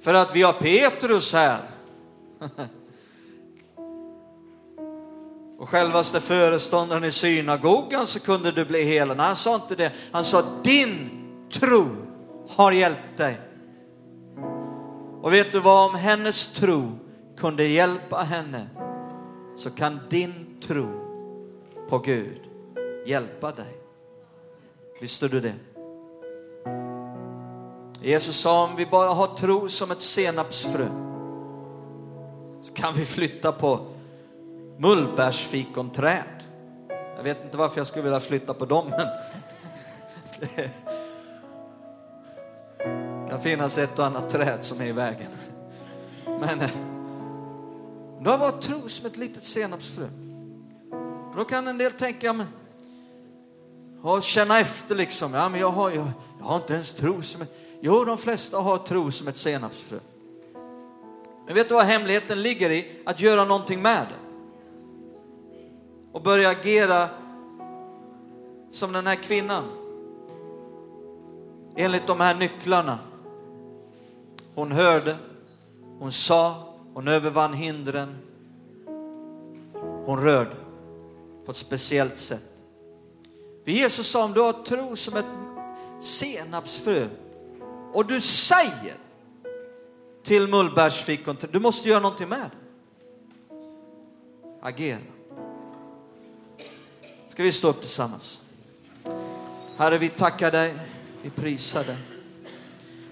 För 0.04 0.14
att 0.14 0.36
vi 0.36 0.42
har 0.42 0.54
Petrus 0.54 1.34
här. 1.34 1.60
Och 5.60 5.70
självaste 5.70 6.22
föreståndaren 6.22 7.04
i 7.04 7.12
synagogan 7.12 8.08
så 8.08 8.20
kunde 8.20 8.52
du 8.52 8.66
bli 8.66 8.84
helad. 8.84 9.20
Han 9.20 9.36
sa 9.36 9.56
inte 9.56 9.76
det. 9.76 9.92
Han 10.12 10.24
sa 10.24 10.44
din 10.64 11.10
tro 11.52 11.86
har 12.50 12.72
hjälpt 12.72 13.18
dig. 13.18 13.40
Och 15.22 15.34
vet 15.34 15.52
du 15.52 15.60
vad, 15.60 15.90
om 15.90 15.96
hennes 15.96 16.54
tro 16.54 16.92
kunde 17.38 17.68
hjälpa 17.68 18.18
henne 18.18 18.68
så 19.56 19.70
kan 19.70 20.00
din 20.10 20.45
tro 20.68 20.88
på 21.90 21.98
Gud 22.00 22.46
hjälpa 23.06 23.52
dig. 23.52 23.78
Visste 25.02 25.28
du 25.28 25.42
det? 25.42 25.56
Jesus 28.02 28.36
sa 28.36 28.64
om 28.64 28.76
vi 28.76 28.86
bara 28.86 29.10
har 29.10 29.28
tro 29.28 29.68
som 29.68 29.92
ett 29.92 30.02
senapsfrö 30.02 30.88
så 32.62 32.74
kan 32.74 32.94
vi 32.94 33.06
flytta 33.06 33.52
på 33.52 33.88
mullbärsfikonträd. 34.78 36.44
Jag 37.18 37.24
vet 37.24 37.44
inte 37.44 37.58
varför 37.58 37.80
jag 37.80 37.88
skulle 37.88 38.04
vilja 38.04 38.20
flytta 38.20 38.54
på 38.54 38.66
dem 38.66 38.90
men 38.90 39.08
det 40.40 40.72
kan 43.30 43.42
finnas 43.42 43.78
ett 43.78 44.00
och 44.00 44.06
annat 44.06 44.30
träd 44.30 44.58
som 44.62 44.82
är 44.82 44.86
i 44.86 44.92
vägen. 44.92 45.32
Men 46.26 46.62
eh, 46.62 46.70
du 48.20 48.30
har 48.30 48.38
bara 48.38 48.52
tro 48.52 48.90
som 48.90 49.06
ett 49.06 49.18
litet 49.18 49.46
senapsfrö. 49.46 50.08
Då 51.36 51.46
kan 51.46 51.68
en 51.68 51.78
del 51.78 51.92
tänka, 51.92 52.34
men, 52.34 52.48
och 54.02 54.24
känna 54.24 54.60
efter 54.60 54.96
liksom, 54.96 55.34
ja 55.34 55.50
men 55.50 55.60
jag 55.60 55.70
har, 55.70 55.90
jag, 55.90 56.08
jag 56.40 56.46
har 56.46 56.56
inte 56.56 56.74
ens 56.74 56.94
tro 56.94 57.22
som 57.22 57.42
ett, 57.42 57.60
jo 57.82 58.06
de 58.06 58.18
flesta 58.18 58.58
har 58.58 58.78
tro 58.78 59.12
som 59.12 59.28
ett 59.28 59.38
senapsfrö. 59.38 59.98
Men 61.46 61.56
vet 61.56 61.70
du 61.70 61.76
vad 61.76 61.86
hemligheten 61.86 62.42
ligger 62.42 62.70
i? 62.70 63.02
Att 63.06 63.22
göra 63.22 63.46
någonting 63.46 63.82
med 63.82 64.08
det. 64.10 64.20
Och 66.12 66.22
börja 66.22 66.50
agera 66.50 67.10
som 68.72 68.92
den 68.92 69.08
här 69.08 69.16
kvinnan. 69.16 69.64
Enligt 71.76 72.08
de 72.08 72.20
här 72.20 72.36
nycklarna. 72.36 73.00
Hon 74.56 74.72
hörde, 74.72 75.18
hon 76.00 76.12
sa, 76.12 76.74
hon 76.94 77.08
övervann 77.08 77.54
hindren. 77.54 78.18
Hon 80.06 80.20
rörde 80.24 80.65
på 81.46 81.52
ett 81.52 81.58
speciellt 81.58 82.18
sätt. 82.18 82.44
För 83.64 83.72
Jesus 83.72 84.08
sa 84.08 84.24
om 84.24 84.34
du 84.34 84.42
har 84.42 84.54
tro 84.54 84.96
som 84.96 85.18
ett 85.18 85.26
senapsfrö 86.00 87.08
och 87.94 88.06
du 88.06 88.22
säger 88.22 88.96
till 90.24 90.48
mullbärsfikon, 90.48 91.38
du 91.52 91.60
måste 91.60 91.90
göra 91.90 92.00
någonting 92.00 92.30
med 92.30 92.40
det. 92.40 92.52
Agera. 94.62 95.00
Ska 97.28 97.44
vi 97.44 97.52
stå 97.52 97.68
upp 97.68 97.82
tillsammans? 97.82 98.42
Herre, 99.78 99.98
vi 99.98 100.10
tackar 100.10 100.52
dig, 100.52 100.76
vi 101.22 101.30
prisar 101.30 101.84
dig. 101.84 101.98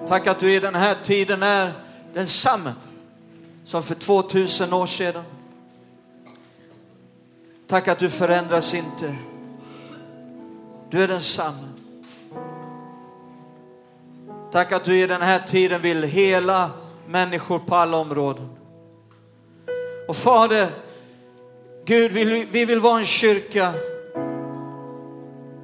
Tack 0.08 0.28
att 0.28 0.40
du 0.40 0.54
i 0.54 0.60
den 0.60 0.76
här 0.76 0.96
tiden 1.04 1.44
är 1.44 1.74
densamme 2.14 2.74
som 3.64 3.84
för 3.84 3.96
2000 3.96 4.74
år 4.74 4.88
sedan. 4.88 5.24
Tack 7.74 7.88
att 7.88 8.00
du 8.00 8.10
förändras 8.10 8.74
inte. 8.74 9.16
Du 10.90 11.04
är 11.04 11.08
densamme. 11.08 11.68
Tack 14.52 14.72
att 14.72 14.84
du 14.84 15.00
i 15.00 15.08
den 15.08 15.22
här 15.22 15.40
tiden 15.40 15.82
vill 15.82 16.04
hela 16.04 16.70
människor 17.08 17.60
på 17.60 17.76
alla 17.76 17.98
områden. 17.98 18.50
Och 20.08 20.16
Fader, 20.16 20.68
Gud, 21.86 22.12
vi 22.52 22.66
vill 22.66 22.80
vara 22.80 23.00
en 23.00 23.06
kyrka 23.06 23.74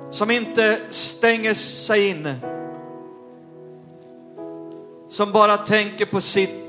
som 0.09 0.31
inte 0.31 0.79
stänger 0.89 1.53
sig 1.53 2.09
inne. 2.09 2.39
Som 5.09 5.31
bara 5.31 5.57
tänker 5.57 6.05
på 6.05 6.21
sitt 6.21 6.68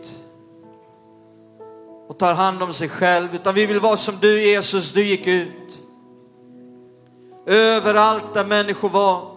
och 2.11 2.19
tar 2.19 2.35
hand 2.35 2.63
om 2.63 2.73
sig 2.73 2.89
själv. 2.89 3.35
Utan 3.35 3.55
vi 3.55 3.67
vill 3.67 3.81
vara 3.81 3.97
som 3.97 4.15
du 4.21 4.43
Jesus, 4.43 4.93
du 4.93 5.05
gick 5.05 5.27
ut. 5.27 5.83
Överallt 7.47 8.35
där 8.35 8.45
människor 8.45 8.89
var. 8.89 9.31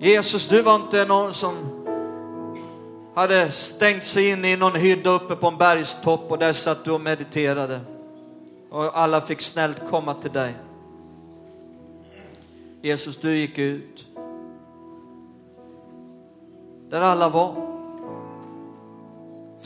Jesus, 0.00 0.48
du 0.48 0.62
var 0.62 0.74
inte 0.74 1.04
någon 1.04 1.34
som 1.34 1.54
hade 3.14 3.50
stängt 3.50 4.04
sig 4.04 4.30
in 4.30 4.44
i 4.44 4.56
någon 4.56 4.74
hydda 4.74 5.10
uppe 5.10 5.36
på 5.36 5.48
en 5.48 5.56
bergstopp 5.56 6.30
och 6.30 6.38
där 6.38 6.52
satt 6.52 6.84
du 6.84 6.90
och 6.90 7.00
mediterade. 7.00 7.80
Och 8.70 8.98
alla 8.98 9.20
fick 9.20 9.40
snällt 9.40 9.90
komma 9.90 10.14
till 10.14 10.32
dig. 10.32 10.54
Jesus, 12.82 13.16
du 13.16 13.36
gick 13.36 13.58
ut. 13.58 14.06
Där 16.90 17.00
alla 17.00 17.28
var. 17.28 17.65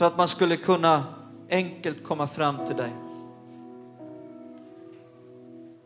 För 0.01 0.05
att 0.05 0.17
man 0.17 0.27
skulle 0.27 0.55
kunna 0.55 1.03
enkelt 1.49 2.03
komma 2.03 2.27
fram 2.27 2.65
till 2.67 2.75
dig. 2.75 2.91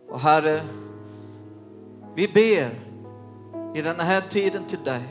Och 0.10 0.20
Herre, 0.20 0.62
vi 2.16 2.28
ber 2.28 2.80
i 3.76 3.82
den 3.82 4.00
här 4.00 4.22
tiden 4.22 4.66
till 4.68 4.84
dig 4.84 5.02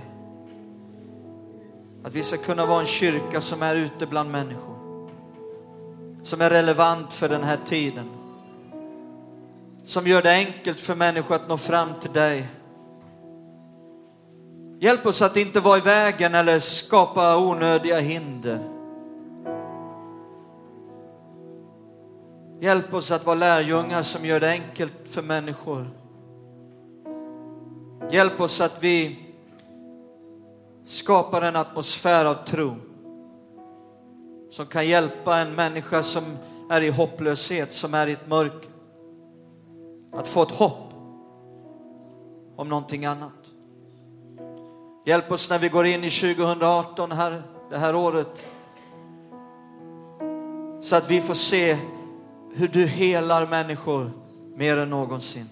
att 2.04 2.14
vi 2.14 2.22
ska 2.22 2.36
kunna 2.36 2.66
vara 2.66 2.80
en 2.80 2.86
kyrka 2.86 3.40
som 3.40 3.62
är 3.62 3.76
ute 3.76 4.06
bland 4.06 4.30
människor. 4.30 4.76
Som 6.22 6.40
är 6.40 6.50
relevant 6.50 7.12
för 7.12 7.28
den 7.28 7.42
här 7.42 7.58
tiden. 7.64 8.08
Som 9.84 10.06
gör 10.06 10.22
det 10.22 10.32
enkelt 10.32 10.80
för 10.80 10.94
människor 10.94 11.34
att 11.34 11.48
nå 11.48 11.56
fram 11.56 11.88
till 12.00 12.12
dig. 12.12 12.48
Hjälp 14.80 15.06
oss 15.06 15.22
att 15.22 15.36
inte 15.36 15.60
vara 15.60 15.78
i 15.78 15.80
vägen 15.80 16.34
eller 16.34 16.58
skapa 16.58 17.36
onödiga 17.36 17.98
hinder. 17.98 18.73
Hjälp 22.60 22.94
oss 22.94 23.10
att 23.10 23.26
vara 23.26 23.34
lärjungar 23.34 24.02
som 24.02 24.24
gör 24.24 24.40
det 24.40 24.50
enkelt 24.50 24.94
för 25.04 25.22
människor. 25.22 25.90
Hjälp 28.10 28.40
oss 28.40 28.60
att 28.60 28.82
vi 28.82 29.18
skapar 30.84 31.42
en 31.42 31.56
atmosfär 31.56 32.24
av 32.24 32.34
tro 32.34 32.76
som 34.50 34.66
kan 34.66 34.88
hjälpa 34.88 35.38
en 35.38 35.54
människa 35.54 36.02
som 36.02 36.24
är 36.70 36.80
i 36.80 36.90
hopplöshet, 36.90 37.74
som 37.74 37.94
är 37.94 38.06
i 38.06 38.12
ett 38.12 38.28
mörker. 38.28 38.70
Att 40.12 40.28
få 40.28 40.42
ett 40.42 40.50
hopp 40.50 40.92
om 42.56 42.68
någonting 42.68 43.04
annat. 43.04 43.32
Hjälp 45.06 45.32
oss 45.32 45.50
när 45.50 45.58
vi 45.58 45.68
går 45.68 45.86
in 45.86 46.04
i 46.04 46.10
2018, 46.10 47.12
här, 47.12 47.42
det 47.70 47.78
här 47.78 47.96
året, 47.96 48.42
så 50.80 50.96
att 50.96 51.10
vi 51.10 51.20
får 51.20 51.34
se 51.34 51.78
hur 52.56 52.68
du 52.68 52.86
helar 52.86 53.46
människor 53.46 54.10
mer 54.56 54.76
än 54.76 54.90
någonsin. 54.90 55.48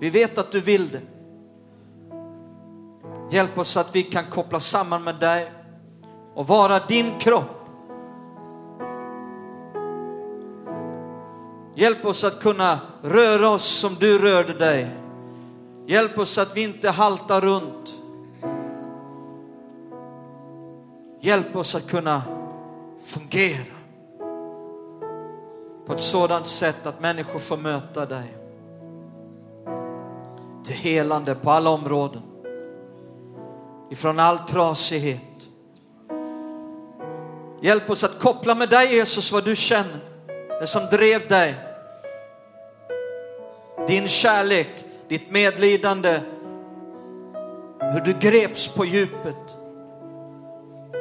Vi 0.00 0.10
vet 0.10 0.38
att 0.38 0.52
du 0.52 0.60
vill 0.60 0.88
det. 0.88 1.00
Hjälp 3.30 3.58
oss 3.58 3.68
så 3.68 3.80
att 3.80 3.96
vi 3.96 4.02
kan 4.02 4.24
koppla 4.30 4.60
samman 4.60 5.04
med 5.04 5.14
dig 5.14 5.52
och 6.34 6.46
vara 6.46 6.78
din 6.78 7.18
kropp. 7.18 7.68
Hjälp 11.74 12.04
oss 12.04 12.24
att 12.24 12.42
kunna 12.42 12.80
röra 13.02 13.48
oss 13.48 13.64
som 13.64 13.94
du 14.00 14.18
rörde 14.18 14.54
dig. 14.54 14.90
Hjälp 15.86 16.18
oss 16.18 16.38
att 16.38 16.56
vi 16.56 16.62
inte 16.62 16.90
haltar 16.90 17.40
runt. 17.40 17.94
Hjälp 21.20 21.56
oss 21.56 21.74
att 21.74 21.90
kunna 21.90 22.22
fungera 23.00 23.75
på 25.86 25.92
ett 25.92 26.00
sådant 26.00 26.46
sätt 26.46 26.86
att 26.86 27.00
människor 27.00 27.38
får 27.38 27.56
möta 27.56 28.06
dig. 28.06 28.36
Till 30.64 30.74
helande 30.74 31.34
på 31.34 31.50
alla 31.50 31.70
områden. 31.70 32.22
Ifrån 33.90 34.18
all 34.18 34.38
trasighet. 34.38 35.20
Hjälp 37.60 37.90
oss 37.90 38.04
att 38.04 38.18
koppla 38.18 38.54
med 38.54 38.68
dig 38.68 38.94
Jesus 38.94 39.32
vad 39.32 39.44
du 39.44 39.56
känner. 39.56 40.00
Det 40.60 40.66
som 40.66 40.86
drev 40.86 41.28
dig. 41.28 41.54
Din 43.88 44.08
kärlek, 44.08 44.68
ditt 45.08 45.30
medlidande. 45.30 46.20
Hur 47.80 48.00
du 48.00 48.12
greps 48.12 48.74
på 48.74 48.84
djupet. 48.84 49.36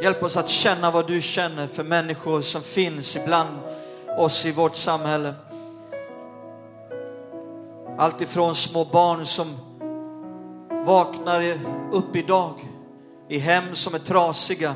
Hjälp 0.03 0.23
oss 0.23 0.37
att 0.37 0.49
känna 0.49 0.91
vad 0.91 1.07
du 1.07 1.21
känner 1.21 1.67
för 1.67 1.83
människor 1.83 2.41
som 2.41 2.61
finns 2.61 3.15
ibland 3.15 3.59
oss 4.17 4.45
i 4.45 4.51
vårt 4.51 4.75
samhälle. 4.75 5.33
Allt 7.97 8.21
ifrån 8.21 8.55
små 8.55 8.85
barn 8.85 9.25
som 9.25 9.47
vaknar 10.85 11.59
upp 11.91 12.15
idag 12.15 12.53
i 13.29 13.37
hem 13.37 13.75
som 13.75 13.95
är 13.95 13.99
trasiga. 13.99 14.75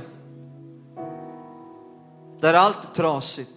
Där 2.39 2.53
allt 2.53 2.83
är 2.83 2.95
trasigt. 2.95 3.49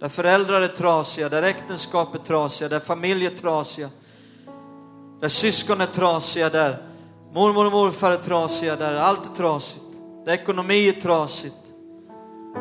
Där 0.00 0.08
föräldrar 0.08 0.60
är 0.60 0.68
trasiga, 0.68 1.28
där 1.28 1.42
äktenskap 1.42 2.14
är 2.14 2.18
trasiga, 2.18 2.68
där 2.68 2.80
familjer 2.80 3.30
är 3.30 3.36
trasiga. 3.36 3.90
Där 5.20 5.28
syskon 5.28 5.80
är 5.80 5.86
trasiga, 5.86 6.50
där 6.50 6.88
Mormor 7.34 7.66
och 7.66 7.72
morfar 7.72 8.10
är 8.10 8.16
trasiga, 8.16 8.76
där 8.76 8.94
allt 8.94 9.26
är 9.26 9.36
trasigt. 9.36 9.84
Där 10.24 10.32
ekonomi 10.32 10.88
är 10.88 10.92
trasigt. 10.92 11.54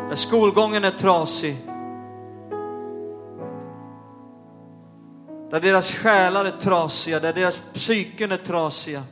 Där 0.10 0.16
skolgången 0.16 0.84
är 0.84 0.92
trasig. 0.92 1.58
Där 5.50 5.62
deras 5.62 5.96
själar 5.96 6.46
är 6.46 6.52
trasiga, 6.52 7.20
där 7.20 7.34
deras 7.34 7.64
psyken 7.74 8.32
är 8.32 8.38
trasiga. 8.38 9.04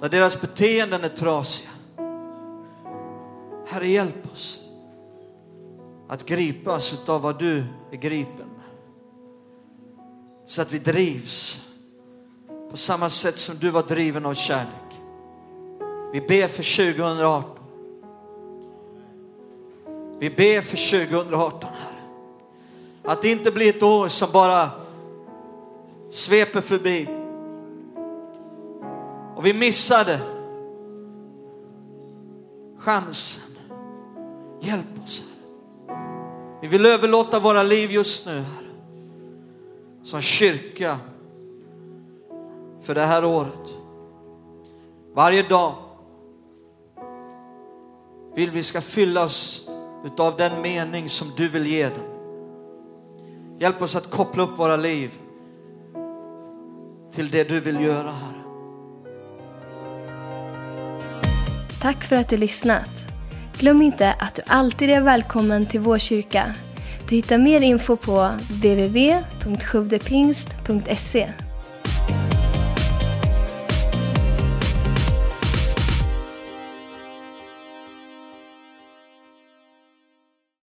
Där 0.00 0.08
deras 0.08 0.40
beteenden 0.40 1.04
är 1.04 1.08
trasiga. 1.08 1.70
Herre, 3.68 3.88
hjälp 3.88 4.32
oss 4.32 4.68
att 6.08 6.26
gripas 6.26 7.08
av 7.08 7.22
vad 7.22 7.38
du 7.38 7.64
är 7.92 7.96
gripen 7.96 8.48
med. 8.48 8.66
Så 10.46 10.62
att 10.62 10.72
vi 10.72 10.78
drivs 10.78 11.68
på 12.70 12.76
samma 12.76 13.10
sätt 13.10 13.38
som 13.38 13.56
du 13.56 13.70
var 13.70 13.82
driven 13.82 14.26
av 14.26 14.34
kärlek. 14.34 15.00
Vi 16.12 16.20
ber 16.20 16.48
för 16.48 16.92
2018. 16.92 17.64
Vi 20.18 20.30
ber 20.30 20.60
för 20.60 21.06
2018, 21.06 21.70
Herre. 21.74 21.95
Att 23.06 23.22
det 23.22 23.30
inte 23.30 23.50
blir 23.50 23.68
ett 23.68 23.82
år 23.82 24.08
som 24.08 24.32
bara 24.32 24.70
sveper 26.10 26.60
förbi. 26.60 27.08
Och 29.36 29.46
vi 29.46 29.54
missade 29.54 30.20
chansen. 32.78 33.42
Hjälp 34.60 35.04
oss, 35.04 35.24
Herre. 35.88 36.58
Vi 36.62 36.68
vill 36.68 36.86
överlåta 36.86 37.40
våra 37.40 37.62
liv 37.62 37.90
just 37.90 38.26
nu, 38.26 38.32
Herre. 38.32 38.66
Som 40.02 40.20
kyrka 40.20 40.98
för 42.82 42.94
det 42.94 43.02
här 43.02 43.24
året. 43.24 43.68
Varje 45.14 45.42
dag 45.42 45.74
vill 48.34 48.50
vi 48.50 48.62
ska 48.62 48.80
fyllas 48.80 49.68
utav 50.04 50.36
den 50.36 50.62
mening 50.62 51.08
som 51.08 51.32
du 51.36 51.48
vill 51.48 51.66
ge 51.66 51.88
den. 51.88 52.15
Hjälp 53.58 53.82
oss 53.82 53.96
att 53.96 54.10
koppla 54.10 54.42
upp 54.42 54.58
våra 54.58 54.76
liv 54.76 55.12
till 57.14 57.30
det 57.30 57.48
du 57.48 57.60
vill 57.60 57.80
göra, 57.80 58.10
Herre. 58.10 58.42
Tack 61.80 62.04
för 62.04 62.16
att 62.16 62.28
du 62.28 62.36
lyssnat. 62.36 63.06
Glöm 63.58 63.82
inte 63.82 64.12
att 64.12 64.34
du 64.34 64.42
alltid 64.46 64.90
är 64.90 65.00
välkommen 65.00 65.66
till 65.66 65.80
vår 65.80 65.98
kyrka. 65.98 66.54
Du 67.08 67.16
hittar 67.16 67.38
mer 67.38 67.60
info 67.60 67.96
på 67.96 68.30
www.sjodepingst.se 68.50 71.32